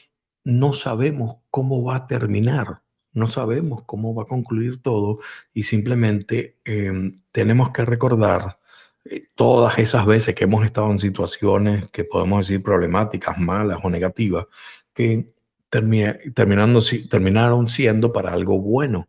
[0.46, 2.82] no sabemos cómo va a terminar,
[3.12, 5.18] no sabemos cómo va a concluir todo
[5.52, 8.60] y simplemente em, tenemos que recordar
[9.04, 13.90] eh, todas esas veces que hemos estado en situaciones que podemos decir problemáticas, malas o
[13.90, 14.46] negativas,
[14.94, 15.32] que
[15.68, 16.80] terminando,
[17.10, 19.08] terminaron siendo para algo bueno.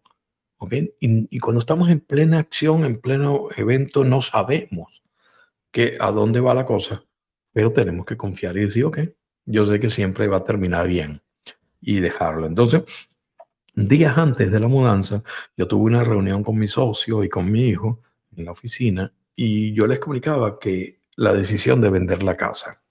[0.57, 0.95] ¿okay?
[0.99, 5.03] Y, y, cuando estamos en plena acción, en pleno evento, no sabemos
[5.71, 7.03] que, a dónde va la cosa,
[7.53, 8.99] pero tenemos que confiar y decir, ok,
[9.45, 11.21] yo sé que siempre va a terminar bien
[11.81, 12.47] y dejarlo.
[12.47, 12.83] Entonces,
[13.75, 15.23] días antes de la mudanza,
[15.55, 18.01] yo tuve una reunión con mi socio y con mi hijo
[18.35, 22.81] en la oficina y yo les comunicaba que la decisión de vender la casa.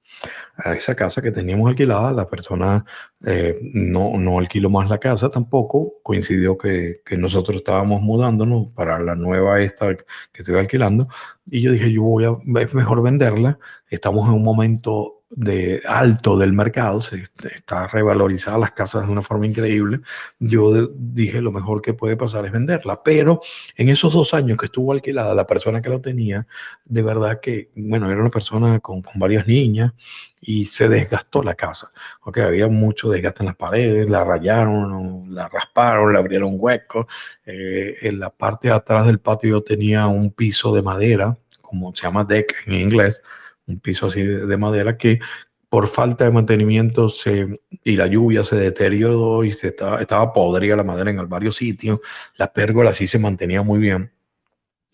[0.57, 2.85] A esa casa que teníamos alquilada, la persona
[3.27, 5.95] eh, no, no alquiló más la casa tampoco.
[6.03, 10.05] Coincidió que, nosotros estábamos mudándonos para la nueva esta que
[10.39, 11.09] estoy alquilando.
[11.45, 13.59] Y yo dije, yo voy a, es mejor venderla.
[13.91, 17.25] Estamos en un momento de alto del mercado, se
[17.55, 20.01] está revalorizada las casas de una forma increíble.
[20.39, 23.41] Yo dije lo mejor que puede pasar es venderla, pero
[23.77, 26.47] en esos dos años que estuvo alquilada, la persona que lo tenía,
[26.85, 29.93] de verdad que, bueno, era una persona con, con varias niñas
[30.41, 31.91] y se desgastó la casa.
[32.23, 37.07] porque había mucho desgaste en las paredes, la rayaron, la rasparon, le abrieron huecos.
[37.45, 42.05] Eh, en la parte de atrás del patio tenía un piso de madera, como se
[42.05, 43.21] llama deck en inglés,
[43.67, 45.21] un piso así de, madera que
[45.69, 50.77] por falta de mantenimiento se, y la lluvia se deterioró y se estaba, estaba podrida
[50.77, 52.01] la madera en varios sitios.
[52.37, 54.13] La pérgola sí se mantenía muy bien,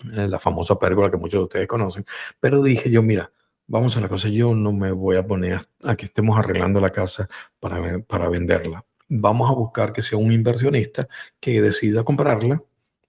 [0.05, 2.05] eh, la famosa pérgola que muchos de ustedes conocen.
[2.41, 3.31] Pero dije yo, mira,
[3.67, 6.91] vamos a la cosa, yo no me voy a poner a, que estemos arreglando la
[6.91, 7.29] casa
[7.61, 8.85] para, para venderla.
[9.09, 11.07] Vamos a buscar que sea un inversionista
[11.39, 12.63] que decida comprarla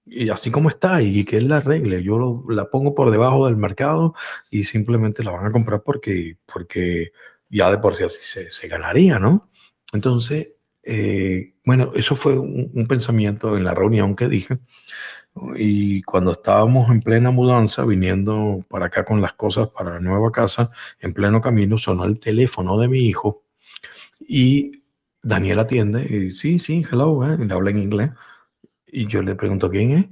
[0.06, 2.04] y así como está y que él la arregle.
[2.04, 4.14] Yo la pongo por debajo del mercado
[4.50, 7.12] y simplemente la van a comprar porque, porque
[7.50, 9.50] ya de por sí se, se ganaría, ¿no?
[9.94, 10.50] Entonces,
[10.84, 14.60] eh, bueno, eso fue un, un, pensamiento en la reunión que dije.
[15.56, 20.32] Y cuando estábamos en plena mudanza, viniendo para acá con las cosas para la nueva
[20.32, 23.44] casa, en pleno camino, sonó el teléfono de mi hijo
[24.20, 24.84] y
[25.24, 28.12] Daniel atiende y sí, sí, hello, eh, le habla en inglés.
[28.94, 30.06] Y yo le pregunto, ¿quién es?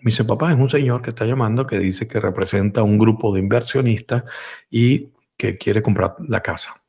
[0.00, 3.32] Me dice, papá, es un señor que está llamando que dice que representa un grupo
[3.32, 4.24] de inversionistas
[4.70, 6.82] y que quiere comprar la casa.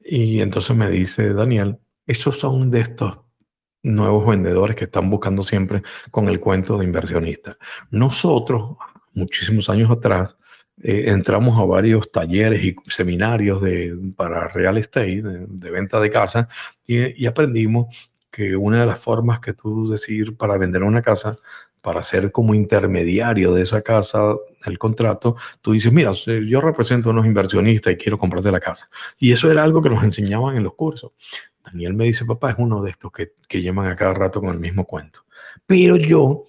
[0.00, 3.18] Y entonces me dice Daniel, esos son de estos
[3.82, 7.56] nuevos vendedores que están buscando siempre con el cuento de inversionista.
[7.90, 8.76] Nosotros,
[9.12, 10.36] muchísimos años atrás,
[10.82, 16.48] eh, entramos a varios talleres y seminarios de, para real estate, de, venta de casa,
[16.86, 17.86] y, aprendimos
[18.36, 21.36] que una de las formas que tú decir para vender una casa,
[21.80, 24.34] para ser como intermediario de esa casa,
[24.66, 28.90] el contrato, tú dices, mira, yo represento a unos inversionistas y quiero comprarte la casa.
[29.16, 31.12] Y eso era algo que nos enseñaban en los cursos.
[31.64, 34.50] Daniel me dice, papá, es uno de estos que, que llaman a cada rato con
[34.50, 35.20] el mismo cuento.
[35.64, 36.44] Pero yo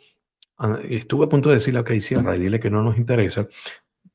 [0.57, 3.47] ah, estuve a punto de decirle Casey cierra y dile que no nos interesa,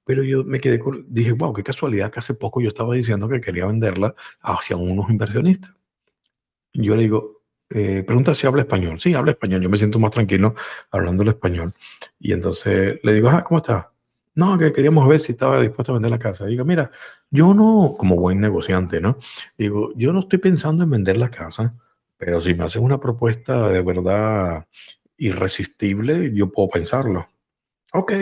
[0.05, 3.29] pero yo me quedé con, dije, wow, qué casualidad que hace poco yo estaba diciendo
[3.31, 5.73] que quería venderla hacia unos inversionistas.
[6.75, 7.41] Yo le digo,
[7.75, 9.01] eh, pregunta si habla español.
[9.01, 9.62] Sí, habla español.
[9.62, 10.55] Yo me siento más tranquilo
[10.91, 11.75] hablando el español.
[12.18, 13.93] Y entonces le digo, ah, ¿cómo está?
[14.35, 16.47] No, que queríamos ver si estaba dispuesto a vender la casa.
[16.47, 16.91] digo, mira,
[17.31, 19.18] yo no, como buen negociante, ¿no?
[19.59, 21.75] Digo, yo no estoy pensando en vender la casa,
[22.16, 24.66] pero si me hacen una propuesta de verdad
[25.18, 27.29] irresistible, yo puedo pensarlo.
[27.95, 28.12] Ok,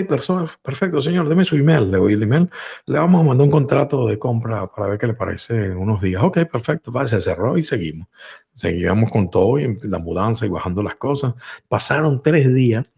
[0.62, 1.90] perfecto, señor, deme su email.
[1.90, 2.50] Le doy el email.
[2.86, 6.02] Le vamos a mandar un contrato de compra para ver qué le parece en unos
[6.02, 6.22] días.
[6.24, 6.90] Ok, perfecto.
[6.90, 8.08] Va, se cerró y seguimos.
[8.52, 11.34] Seguíamos con todo y la mudanza y bajando las cosas.
[11.68, 12.90] Pasaron tres días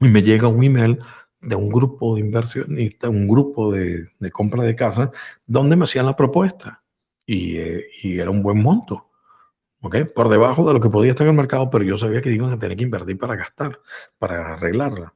[0.00, 0.98] y me llega un email
[1.40, 5.10] de un grupo de inversionistas, un grupo de, de compra de casa,
[5.44, 6.84] donde me hacían la propuesta.
[7.26, 9.10] Y, eh, y era un buen monto.
[9.80, 9.96] ¿ok?
[10.14, 12.52] Por debajo de lo que podía estar en el mercado, pero yo sabía que iban
[12.52, 13.80] a tener que invertir para gastar,
[14.18, 15.12] para arreglarla.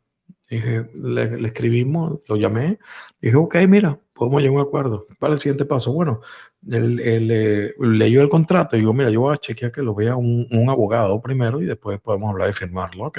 [0.51, 2.81] Dije, le, escribimos, lo llamé,
[3.21, 5.07] dije, ok, mira, podemos llegar a un acuerdo.
[5.21, 6.23] Para el siguiente paso, bueno,
[6.69, 10.17] él, eh, leyó el contrato y digo, mira, yo voy a chequear que lo vea
[10.17, 13.19] un, un, abogado primero y después podemos hablar de firmarlo, ok.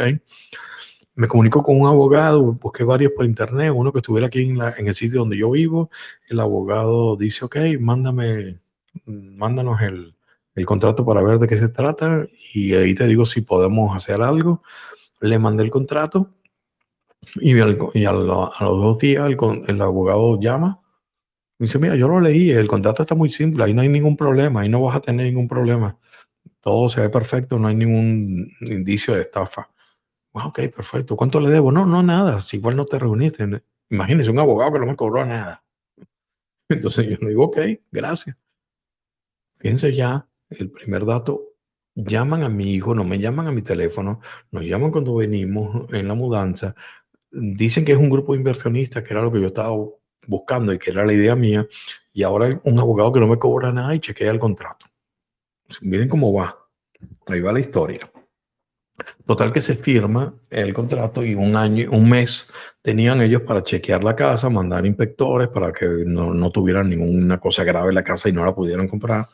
[1.16, 4.72] Me comunico con un abogado, busqué varios por internet, uno que estuviera aquí en, la,
[4.78, 5.90] en el sitio donde yo vivo.
[6.28, 8.60] El abogado dice, ok, mándame,
[9.06, 10.16] mándanos el,
[10.56, 14.22] el contrato para ver de qué se trata y ahí te digo si podemos hacer
[14.22, 14.64] algo.
[15.22, 16.30] Le mandé el contrato
[17.36, 20.82] y, y a, los dos días el, abogado llama
[21.60, 24.18] y dice, mira, yo lo leí, el contrato está muy simple, ahí no hay ningún
[24.18, 25.98] problema, ahí no vas a tener ningún problema.
[26.60, 29.70] Todo se ve perfecto, no hay ningún indicio de estafa.
[30.32, 31.16] ok, perfecto.
[31.16, 31.72] ¿Cuánto le debo?
[31.72, 32.40] No, no, nada.
[32.42, 33.48] Si igual no te reuniste.
[33.90, 35.64] Imagínese un abogado que no me cobró nada.
[36.70, 37.58] Entonces yo le digo, ok,
[37.92, 38.36] gracias.
[39.60, 41.52] Fíjense ya, el primer dato,
[41.94, 46.08] llaman a mi hijo, no me llaman a mi teléfono, nos llaman cuando venimos en
[46.08, 46.76] la mudanza,
[47.32, 49.76] dicen que es un grupo de inversionistas, que era lo que yo estaba
[50.28, 51.68] buscando y que era la idea mía,
[52.14, 54.86] y ahora un abogado que no me cobra nada y chequea el contrato.
[55.82, 56.58] Miren cómo va.
[57.28, 58.12] Ahí va la historia.
[59.26, 62.52] Total que se firma el contrato y un año, un mes
[62.82, 67.64] tenían ellos para chequear la casa, mandar inspectores para que no, no tuvieran ninguna cosa
[67.64, 69.28] grave en la casa y no la pudieran comprar,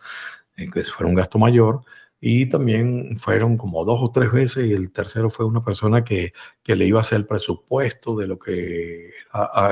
[0.55, 1.81] eh, que fuera un gasto mayor.
[2.19, 6.33] Y también fueron como dos o tres veces y el tercero fue una persona que,
[6.63, 9.11] que le iba a hacer el presupuesto de lo que,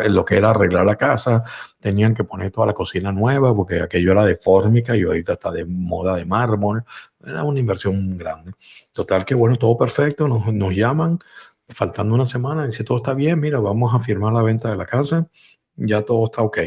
[0.07, 1.43] lo que era arreglar la casa.
[1.79, 5.51] Tenían que poner toda la cocina nueva porque aquello era de fórmica y ahorita está
[5.51, 6.83] de moda de mármol.
[7.25, 8.53] Era una inversión grande.
[8.91, 10.27] Total que bueno, todo perfecto.
[10.27, 11.19] Nos, nos llaman
[11.67, 12.67] faltando una semana.
[12.67, 15.27] Dice, todo está bien, mira, vamos a firmar la venta de la casa
[15.75, 16.57] ya todo está ok.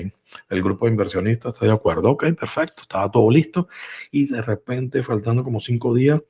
[0.49, 2.11] El grupo de inversionistas está de acuerdo.
[2.11, 3.69] Ok, perfecto, estaba todo listo.
[4.11, 6.23] Y de repente, faltando como cinco días,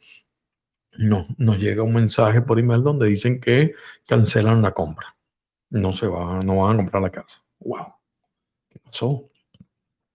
[0.99, 3.75] no, nos llega un mensaje por email donde dicen que
[4.07, 5.17] cancelan la compra.
[5.71, 7.43] No se va, no van a comprar la casa.
[7.61, 7.95] Wow.
[8.69, 9.31] ¿Qué pasó?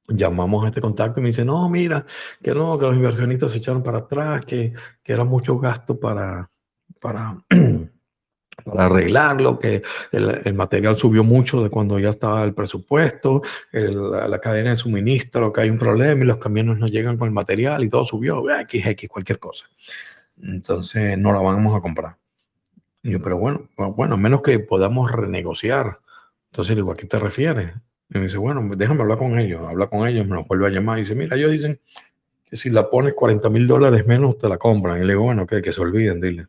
[0.08, 2.06] Llamamos a este contacto y me dice, no, mira,
[2.42, 6.52] que no, que los inversionistas se echaron para atrás, que, que era mucho gasto para,
[7.00, 7.38] para
[8.64, 9.82] para arreglarlo, que
[10.12, 13.41] el, material subió mucho de cuando ya estaba el presupuesto,
[13.72, 17.34] la, cadena de suministro, que hay un problema y los camiones no llegan con el
[17.34, 19.66] material y todo subió, X, X, cualquier cosa.
[20.41, 22.18] Entonces no la vamos a comprar.
[23.04, 25.99] yo, pero bueno, bueno, menos que podamos renegociar.
[26.51, 27.74] Entonces digo, ¿a qué te refieres?
[28.10, 29.62] Y me dice, bueno, déjame hablar con ellos.
[29.68, 31.80] Habla con ellos, me los vuelve a llamar y dice, mira, ellos dicen
[32.45, 35.01] que si la pones 40 mil dólares menos, te la compran.
[35.01, 36.47] Y le digo, bueno, que, que se olviden, dile.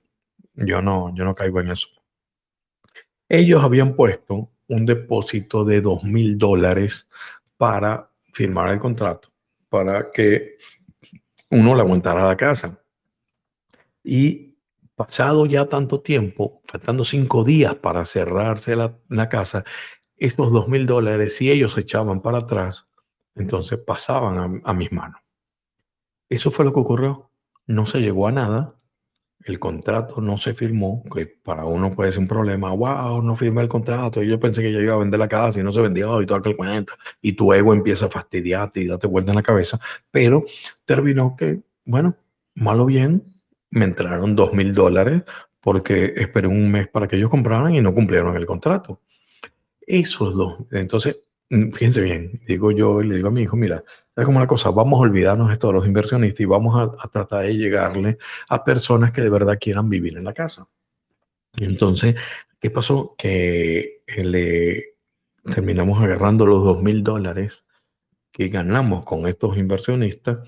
[0.54, 1.88] Yo no, yo no caigo en eso.
[3.28, 7.08] Ellos habían puesto un depósito de dos mil dólares
[7.56, 9.28] para firmar el contrato,
[9.68, 10.56] para que
[11.50, 12.80] uno le aguantara la casa.
[14.02, 14.56] Y
[14.94, 19.64] pasado ya tanto tiempo, faltando cinco días para cerrarse la, casa,
[20.16, 22.86] estos dos mil dólares, si ellos se echaban para atrás,
[23.34, 25.20] entonces pasaban a mis manos.
[26.28, 27.30] Eso fue lo que ocurrió.
[27.66, 28.76] No se llegó a nada
[29.44, 33.62] el contrato no se firmó, que para uno puede ser un problema, wow, no firmé
[33.62, 36.22] el contrato, yo pensé que ya iba a vender la casa y no se vendió
[36.22, 39.42] y todo aquel cuento, y tu ego empieza a fastidiarte y date vuelta en la
[39.42, 39.78] cabeza,
[40.10, 40.44] pero
[40.84, 42.16] terminó que, bueno,
[42.54, 43.22] malo bien,
[43.70, 45.22] me entraron dos mil dólares
[45.60, 49.00] porque esperé un mes para que ellos compraran y no cumplieron el contrato.
[49.80, 50.58] Esos dos.
[50.70, 51.20] Entonces,
[51.72, 53.84] fíjense bien, digo yo y le digo a mi hijo, mira,
[54.16, 57.08] es como una cosa, vamos a olvidarnos de todos los inversionistas y vamos a, a,
[57.08, 60.66] tratar de llegarle a personas que de verdad quieran vivir en la casa.
[61.56, 62.16] Y entonces,
[62.60, 63.14] ¿qué pasó?
[63.16, 64.94] Que le
[65.52, 67.63] terminamos agarrando los dos mil dólares
[68.34, 70.38] que ganamos con estos inversionistas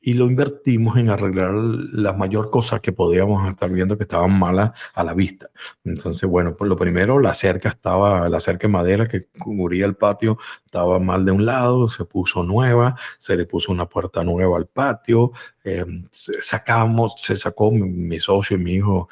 [0.00, 4.70] y lo invertimos en arreglar las mayor cosas que podíamos estar viendo que estaban malas
[4.94, 5.50] a la vista.
[5.84, 9.94] Entonces, bueno, pues lo primero, la cerca estaba, la cerca de madera que cubría el
[9.94, 14.56] patio estaba mal de un lado, se puso nueva, se le puso una puerta nueva
[14.56, 15.32] al patio,
[15.64, 19.10] eh, sacamos, se sacó mi, mi, socio y mi hijo,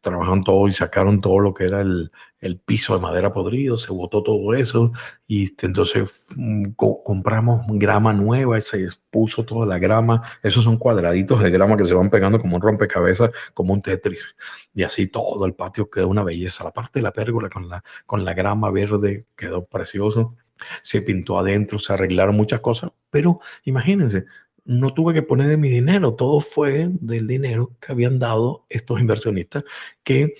[0.00, 2.12] trabajaron todo y sacaron todo lo que era el,
[2.42, 4.92] el piso de madera podrido, se botó todo eso
[5.28, 10.22] y entonces mm, co compramos grama nueva se puso toda la grama.
[10.42, 14.36] Esos son cuadraditos de grama que se van pegando como un rompecabezas, como un Tetris.
[14.74, 16.64] Y así todo el patio quedó una belleza.
[16.64, 20.36] La parte de la pérgola con la, con la grama verde quedó precioso.
[20.82, 24.26] Se pintó adentro, se arreglaron muchas cosas, pero imagínense,
[24.64, 29.00] no tuve que poner de mi dinero, todo fue del dinero que habían dado estos
[29.00, 29.64] inversionistas
[30.04, 30.34] que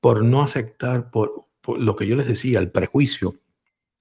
[0.00, 3.36] por no aceptar, por, lo que yo les decía, el prejuicio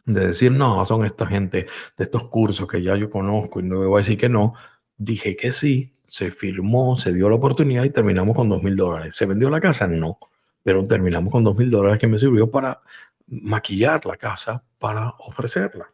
[0.05, 3.79] de decir, no, son esta gente de estos cursos que ya yo conozco y no
[3.79, 4.53] me voy a decir que no,
[4.97, 9.15] dije que sí, se firmó, se dio la oportunidad y terminamos con dos mil dólares.
[9.15, 9.87] ¿Se vendió la casa?
[9.87, 10.19] No,
[10.61, 12.81] pero terminamos con dos mil dólares que me sirvió para
[13.27, 15.92] maquillar la casa, para ofrecerla.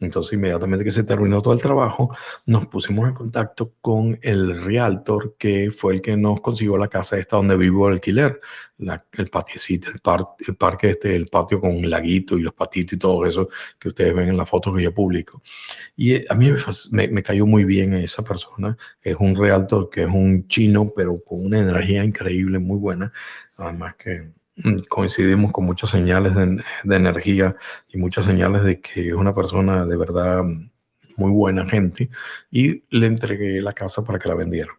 [0.00, 2.14] Entonces, inmediatamente que se terminó todo el trabajo,
[2.46, 7.18] nos pusimos en contacto con el realtor que fue el que nos consiguió la casa
[7.18, 8.40] esta donde vivo el alquiler,
[9.12, 10.00] el patiecito, el,
[10.46, 13.48] el parque este, el patio con un laguito y los patitos y todo eso
[13.78, 15.42] que ustedes ven en las fotos que yo publico.
[15.96, 16.50] Y eh, a mí
[16.90, 18.76] me, me cayó muy bien esa persona.
[19.02, 23.12] Es un realtor que es un chino, pero con una energía increíble, muy buena.
[23.56, 24.30] Además que
[24.88, 27.56] coincidimos con muchas señales de, de, energía
[27.88, 30.44] y muchas señales de que es una persona de verdad
[31.16, 32.10] muy buena gente
[32.50, 34.72] y le entregué la casa para que la vendiera.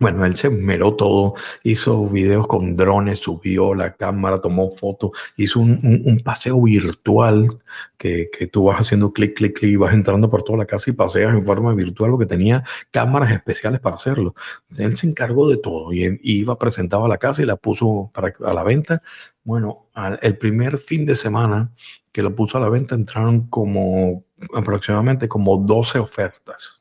[0.00, 5.60] Bueno, él se meró todo, hizo videos con drones, subió la cámara, tomó fotos, hizo
[5.60, 7.60] un, un, paseo virtual
[7.96, 10.90] que, que, tú vas haciendo clic, clic, clic y vas entrando por toda la casa
[10.90, 14.34] y paseas en forma virtual porque tenía cámaras especiales para hacerlo.
[14.76, 18.52] Él se encargó de todo y, iba, presentaba la casa y la puso para, a
[18.52, 19.00] la venta.
[19.44, 19.86] Bueno,
[20.22, 21.70] el primer fin de semana
[22.10, 24.24] que lo puso a la venta entraron como
[24.54, 26.80] aproximadamente como 12 ofertas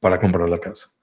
[0.00, 0.97] para comprar la casa.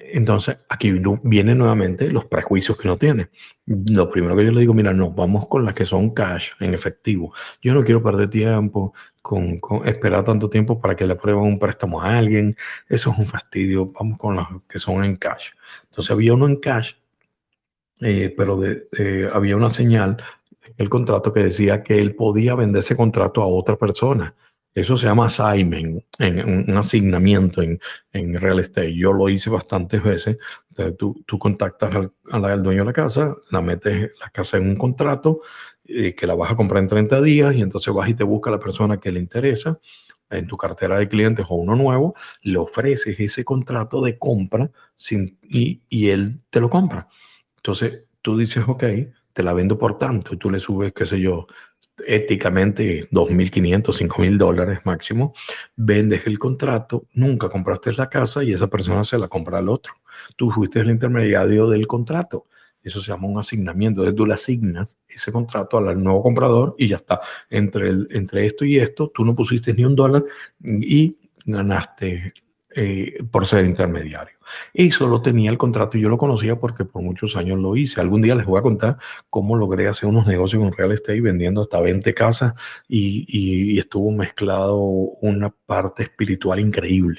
[0.00, 0.92] Entonces, aquí
[1.24, 3.30] vienen nuevamente los prejuicios que uno tiene.
[3.66, 6.72] Lo primero que yo le digo, mira, no, vamos con las que son cash, en
[6.72, 7.34] efectivo.
[7.60, 12.00] Yo no quiero perder tiempo con, esperar tanto tiempo para que le aprueben un préstamo
[12.00, 12.56] a alguien.
[12.88, 13.86] Eso es un fastidio.
[13.92, 15.50] Vamos con las que son en cash.
[15.84, 16.94] Entonces, había uno en cash,
[18.00, 18.60] eh, pero
[19.32, 20.16] había una señal
[20.64, 24.34] en el contrato que decía que él podía vender ese contrato a otra persona.
[24.80, 27.80] Eso se llama assignment, en, un asignamiento en,
[28.12, 28.94] en, real estate.
[28.94, 30.38] Yo lo hice bastantes veces.
[30.68, 34.68] Entonces, tú, tú contactas al, al, dueño de la casa, la metes la casa en
[34.68, 35.40] un contrato
[35.84, 38.50] eh, que la vas a comprar en 30 días y entonces vas y te busca
[38.50, 39.80] la persona que le interesa
[40.30, 45.38] en tu cartera de clientes o uno nuevo, le ofreces ese contrato de compra sin,
[45.42, 47.08] y, y él te lo compra.
[47.56, 48.84] Entonces tú dices, ok,
[49.32, 51.46] te la vendo por tanto y tú le subes, qué sé yo,
[52.06, 55.34] éticamente 2.500, 5.000 dólares máximo,
[55.76, 59.94] vendes el contrato, nunca compraste la casa y esa persona se la compra al otro.
[60.36, 62.46] Tú fuiste el intermediario del contrato.
[62.82, 64.00] Eso se llama un asignamiento.
[64.00, 67.20] Entonces tú le asignas ese contrato al nuevo comprador y ya está.
[67.50, 70.24] Entre, entre esto y esto, tú no pusiste ni un dólar
[70.62, 72.32] y ganaste
[72.80, 74.36] eh, por ser intermediario.
[74.72, 78.00] Y solo tenía el contrato y yo lo conocía porque por muchos años lo hice.
[78.00, 78.98] Algún día les voy a contar
[79.30, 82.54] cómo logré hacer unos negocios con real estate vendiendo hasta 20 casas
[82.86, 87.18] y, y, y estuvo mezclado una parte espiritual increíble.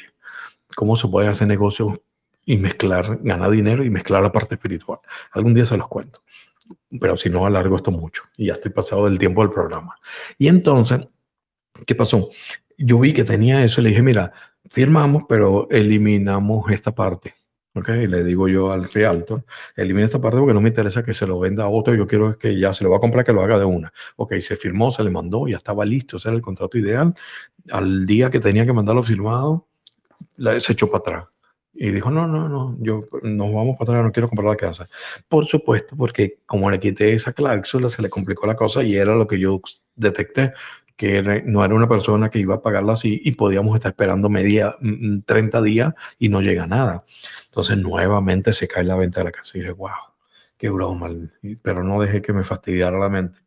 [0.77, 1.99] Cómo se puede hacer negocios
[2.45, 4.99] y mezclar, ganar dinero y mezclar la parte espiritual.
[5.34, 6.21] Algún día se los cuento.
[7.01, 9.97] Pero si no, alargo esto mucho y ya estoy pasado del tiempo del programa.
[10.38, 11.01] Y entonces,
[11.85, 12.29] ¿qué pasó?
[12.77, 14.31] Yo vi que tenía eso y le dije, mira,
[14.69, 17.35] firmamos, pero eliminamos esta parte.
[17.75, 17.89] ¿ok?
[17.89, 19.43] Le digo yo al realtor,
[19.75, 22.37] elimina esta parte porque no me interesa que se lo venda a otro, yo quiero
[22.37, 23.91] que ya se lo va a comprar, que lo haga de una.
[24.17, 27.13] Ok, se firmó, se le mandó, ya estaba listo, ese era el contrato ideal.
[27.71, 29.67] Al día que tenía que mandarlo firmado,
[30.59, 31.25] se echó para atrás.
[31.73, 34.89] Y dijo, no, no, no, yo nos vamos para atrás, no quiero comprar la casa.
[35.27, 39.15] Por supuesto, porque como le quité esa cláusula, se le complicó la cosa y era
[39.15, 39.61] lo que yo
[39.95, 40.53] detecté,
[40.99, 44.76] que no era una persona que iba a pagarla así y podíamos estar esperando media,
[45.26, 47.05] 30 mm, mm, días y no llega nada.
[47.45, 49.91] Entonces nuevamente se cae la venta de la casa y dije, wow,
[50.57, 51.09] qué broma,
[51.61, 53.39] pero no dejé que me fastidiara la mente.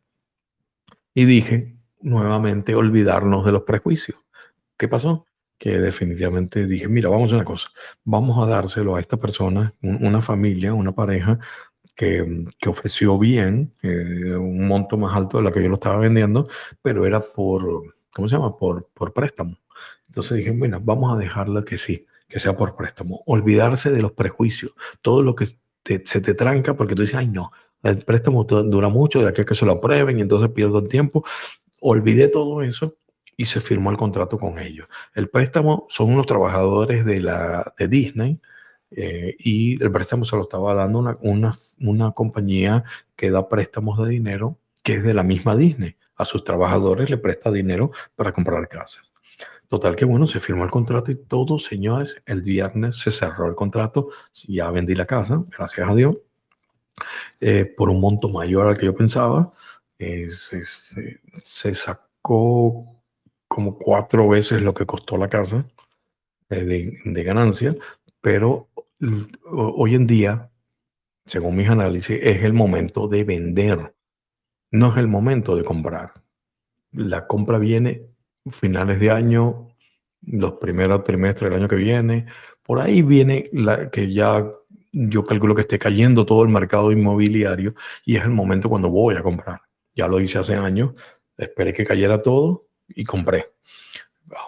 [1.13, 4.17] Y dije, nuevamente, olvidarnos de los prejuicios.
[4.75, 5.27] ¿Qué pasó?
[5.59, 7.69] Que definitivamente dije, mira, vamos a una cosa,
[8.03, 11.37] vamos a dárselo a esta persona, una familia, una pareja,
[11.95, 15.97] que, que, ofreció bien, eh, un monto más alto de la que yo lo estaba
[15.97, 16.47] vendiendo,
[16.81, 18.57] pero era por, ¿cómo se llama?
[18.57, 19.57] Por, por préstamo.
[20.07, 23.23] Entonces dije, bueno, vamos a dejarla que sí, que sea por préstamo.
[23.25, 27.51] Olvidarse de los prejuicios, todo lo que se te tranca porque tú dices, ay no,
[27.83, 31.25] el préstamo dura mucho, de aquí que se lo aprueben y entonces pierdo el tiempo.
[31.81, 32.95] Olvidé todo eso
[33.35, 34.87] y se firmó el contrato con ellos.
[35.13, 38.39] El préstamo son unos trabajadores de, la, de Disney
[38.95, 42.83] eh, y el préstamo se lo estaba dando una, una, una compañía
[43.15, 45.95] que da préstamos de dinero que es de la misma Disney.
[46.15, 49.03] A sus trabajadores le presta dinero para comprar casas.
[49.67, 53.55] Total que bueno, se firmó el contrato y todo, señores, el viernes se cerró el
[53.55, 54.09] contrato,
[54.47, 56.17] ya vendí la casa, gracias a Dios,
[57.39, 59.51] eh, por un monto mayor al que yo pensaba.
[59.97, 63.01] Eh, se, sacó
[63.47, 65.65] como cuatro veces lo que costó la casa
[66.49, 67.75] de, de ganancia,
[68.21, 68.69] pero
[69.45, 70.51] hoy en día,
[71.25, 73.95] según mis análisis, es el momento de vender,
[74.71, 76.13] no es el momento de comprar.
[76.91, 78.07] La compra viene
[78.49, 79.69] finales de año,
[80.21, 82.25] los primeros trimestres del año que viene,
[82.61, 84.45] por ahí viene la que ya
[84.91, 87.73] yo calculo que esté cayendo todo el mercado inmobiliario
[88.05, 89.61] y es el momento cuando voy a comprar.
[89.95, 90.93] Ya lo hice hace años,
[91.35, 93.47] esperé que cayera todo y compré.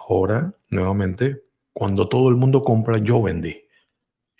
[0.08, 1.42] Ahora, nuevamente,
[1.72, 3.65] cuando todo el mundo compra, yo vendí.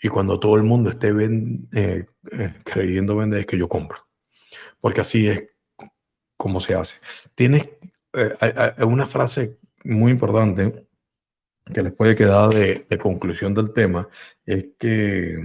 [0.01, 3.97] Y cuando todo el mundo esté eh, eh, creyendo vender, es que yo compro.
[4.79, 5.43] Porque así es
[6.37, 6.97] como se hace.
[7.33, 7.67] Tienes
[8.13, 10.87] eh, una frase muy importante
[11.73, 14.07] que les puede quedar de, de, conclusión del tema,
[14.45, 15.37] es que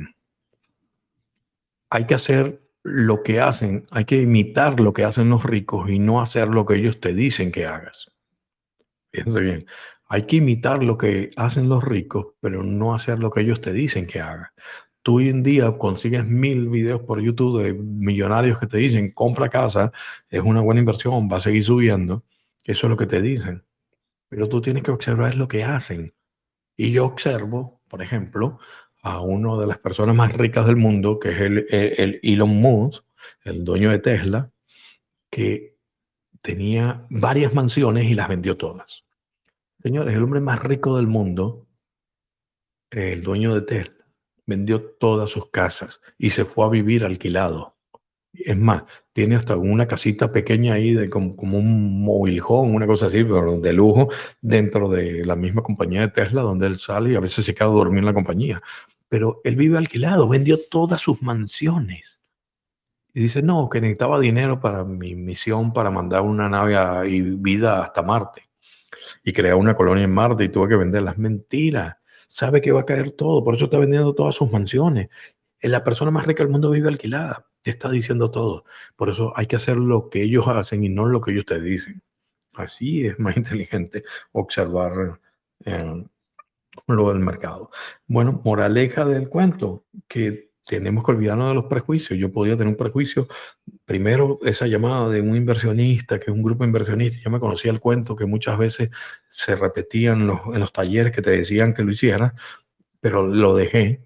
[1.90, 5.98] hay que hacer lo que hacen, hay que imitar lo que hacen los ricos y
[5.98, 8.10] no hacer lo que ellos te dicen que hagas.
[9.12, 9.66] Fíjense bien,
[10.12, 13.72] hay que imitar lo que hacen los ricos, pero no hacer lo que ellos te
[13.72, 14.50] dicen que hagas.
[15.00, 19.48] Tú hoy en día consigues mil videos por YouTube de millonarios que te dicen, compra
[19.48, 19.90] casa,
[20.28, 22.24] es una buena inversión, va a seguir subiendo.
[22.62, 23.64] Eso es lo que te dicen.
[24.28, 26.12] Pero tú tienes que observar lo que hacen.
[26.76, 28.58] Y yo observo, por ejemplo,
[29.00, 33.02] a una de las personas más ricas del mundo, que es el, el Elon Musk,
[33.44, 34.50] el dueño de Tesla,
[35.30, 35.78] que
[36.42, 39.04] tenía varias mansiones y las vendió todas.
[39.82, 41.66] Señores, el hombre más rico del mundo,
[42.90, 44.06] el dueño de Tesla,
[44.46, 47.76] vendió todas sus casas y se fue a vivir alquilado.
[48.32, 53.24] Es más, tiene hasta una casita pequeña ahí, de como, un mobiljón, una cosa así,
[53.24, 54.08] pero de lujo,
[54.40, 57.66] dentro de la misma compañía de Tesla, donde él sale y a veces se queda
[57.66, 58.62] a dormir en la compañía.
[59.08, 62.20] Pero él vive alquilado, vendió todas sus mansiones.
[63.12, 67.82] Y dice, no, que necesitaba dinero para mi misión, para mandar una nave y vida
[67.82, 68.51] hasta Marte
[69.24, 71.18] y creó una colonia en Marte y tuvo que venderlas.
[71.18, 72.00] Mentira.
[72.28, 75.08] Sabe que va a caer todo, por eso está vendiendo todas sus mansiones.
[75.60, 77.46] La persona más rica del mundo vive alquilada.
[77.62, 78.64] Te está diciendo todo.
[78.96, 81.60] Por eso hay que hacer lo que ellos hacen y no lo que ellos te
[81.60, 82.02] dicen.
[82.54, 85.20] Así es más inteligente observar
[85.64, 86.04] eh,
[86.86, 87.70] lo del mercado.
[88.06, 92.18] Bueno, moraleja del cuento, que tenemos que olvidarnos de los prejuicios.
[92.18, 93.28] Yo podía tener un prejuicio,
[93.92, 97.78] primero esa llamada de un inversionista, que es un grupo inversionista, yo me conocía el
[97.78, 98.88] cuento que muchas veces
[99.28, 102.34] se repetían los, en los talleres que te decían que lo hiciera,
[103.00, 104.00] pero lo dejé.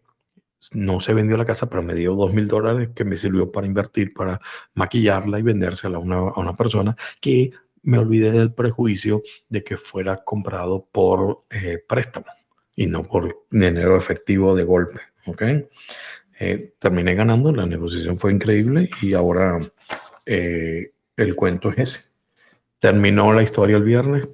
[0.72, 3.68] No se vendió la casa, pero me dio dos mil dólares que me sirvió para
[3.68, 4.40] invertir, para
[4.74, 7.52] maquillarla y vendérsela a una, a una persona que
[7.82, 12.26] me olvidé del prejuicio de que fuera comprado por eh, préstamo
[12.74, 15.00] y no por dinero efectivo de golpe.
[15.26, 15.42] ¿ok?
[16.38, 19.58] Eh, terminé ganando, la negociación fue increíble y ahora
[20.26, 22.00] eh, el cuento es ese.
[22.78, 24.28] Terminó la historia el viernes,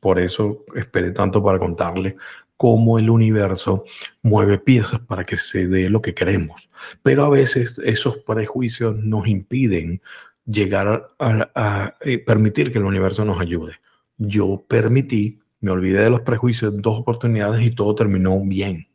[0.00, 2.16] por eso esperé tanto para contarle
[2.56, 3.84] cómo el universo
[4.22, 6.68] mueve piezas para que se dé lo que queremos.
[7.02, 10.02] Pero a veces esos prejuicios nos impiden
[10.46, 13.74] llegar a, eh, permitir que el universo nos ayude.
[14.16, 18.88] Yo permití, me olvidé de los prejuicios dos oportunidades y todo terminó bien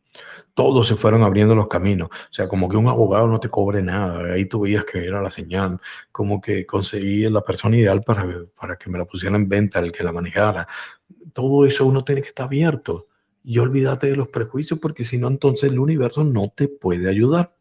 [0.54, 2.08] todos se fueron abriendo los caminos.
[2.10, 4.34] O sea, como que un abogado no te cobre nada.
[4.34, 5.80] Ahí tú veías que era la señal.
[6.10, 8.26] Como que conseguí la persona ideal para,
[8.58, 10.66] para que me la pusiera en venta, el que la manejara.
[11.32, 13.08] Todo eso uno tiene que estar abierto.
[13.44, 17.54] Y olvídate de los prejuicios porque si no, entonces el universo no te puede ayudar.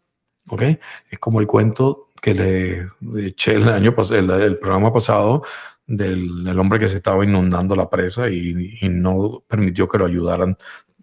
[0.49, 0.63] ¿Ok?
[1.09, 2.87] Es como el cuento que le
[3.27, 5.43] eché el año pasado, el programa pasado
[5.87, 10.55] del, hombre que se estaba inundando la presa y, no permitió que lo ayudaran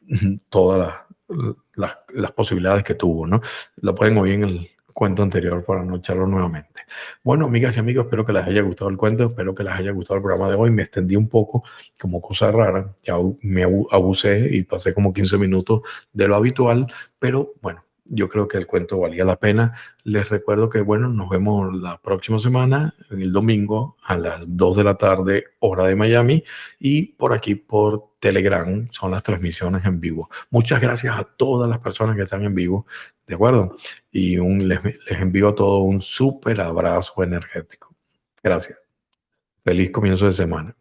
[0.48, 0.94] todas
[1.74, 3.40] las, las, posibilidades que tuvo, ¿no?
[3.76, 6.82] Lo pueden oír en el cuento anterior para no echarlo nuevamente.
[7.22, 9.92] Bueno, amigas y amigos, espero que les haya gustado el cuento, espero que les haya
[9.92, 10.70] gustado el programa de hoy.
[10.70, 11.62] Me extendí un poco
[12.00, 15.82] como cosa rara, ya me abusé y pasé como 15 minutos
[16.12, 16.86] de lo habitual,
[17.20, 19.74] pero bueno, yo creo que el cuento valía la pena.
[20.04, 24.84] Les recuerdo que, bueno, nos vemos la próxima semana, el domingo, a las 2 de
[24.84, 26.44] la tarde, hora de Miami,
[26.78, 30.30] y por aquí por Telegram son las transmisiones en vivo.
[30.50, 32.86] Muchas gracias a todas las personas que están en vivo,
[33.26, 33.76] ¿de acuerdo?
[34.10, 37.94] Y un, les, les envío a todos un súper abrazo energético.
[38.42, 38.78] Gracias.
[39.64, 40.77] Feliz comienzo de semana.